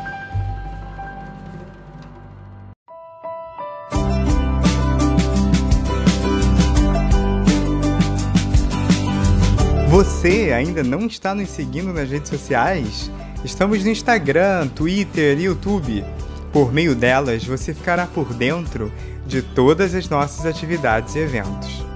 Você 10.21 10.53
ainda 10.53 10.83
não 10.83 11.07
está 11.07 11.35
nos 11.35 11.49
seguindo 11.49 11.95
nas 11.95 12.11
redes 12.11 12.29
sociais? 12.29 13.11
Estamos 13.43 13.83
no 13.83 13.91
Instagram, 13.91 14.69
Twitter 14.69 15.39
e 15.39 15.45
YouTube. 15.45 16.05
Por 16.53 16.75
meio 16.75 16.95
delas, 16.95 17.43
você 17.43 17.73
ficará 17.73 18.07
por 18.07 18.35
dentro 18.35 18.93
de 19.27 19.41
todas 19.41 19.95
as 19.95 20.11
nossas 20.11 20.45
atividades 20.45 21.15
e 21.15 21.21
eventos. 21.21 21.87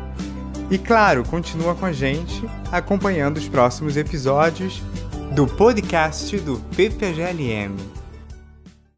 E 0.71 0.79
claro, 0.79 1.23
continua 1.25 1.75
com 1.75 1.85
a 1.85 1.93
gente 1.93 2.43
acompanhando 2.73 3.37
os 3.37 3.47
próximos 3.47 3.95
episódios 3.95 4.83
do 5.35 5.47
podcast 5.47 6.35
do 6.39 6.59
PPGLM. 6.75 7.77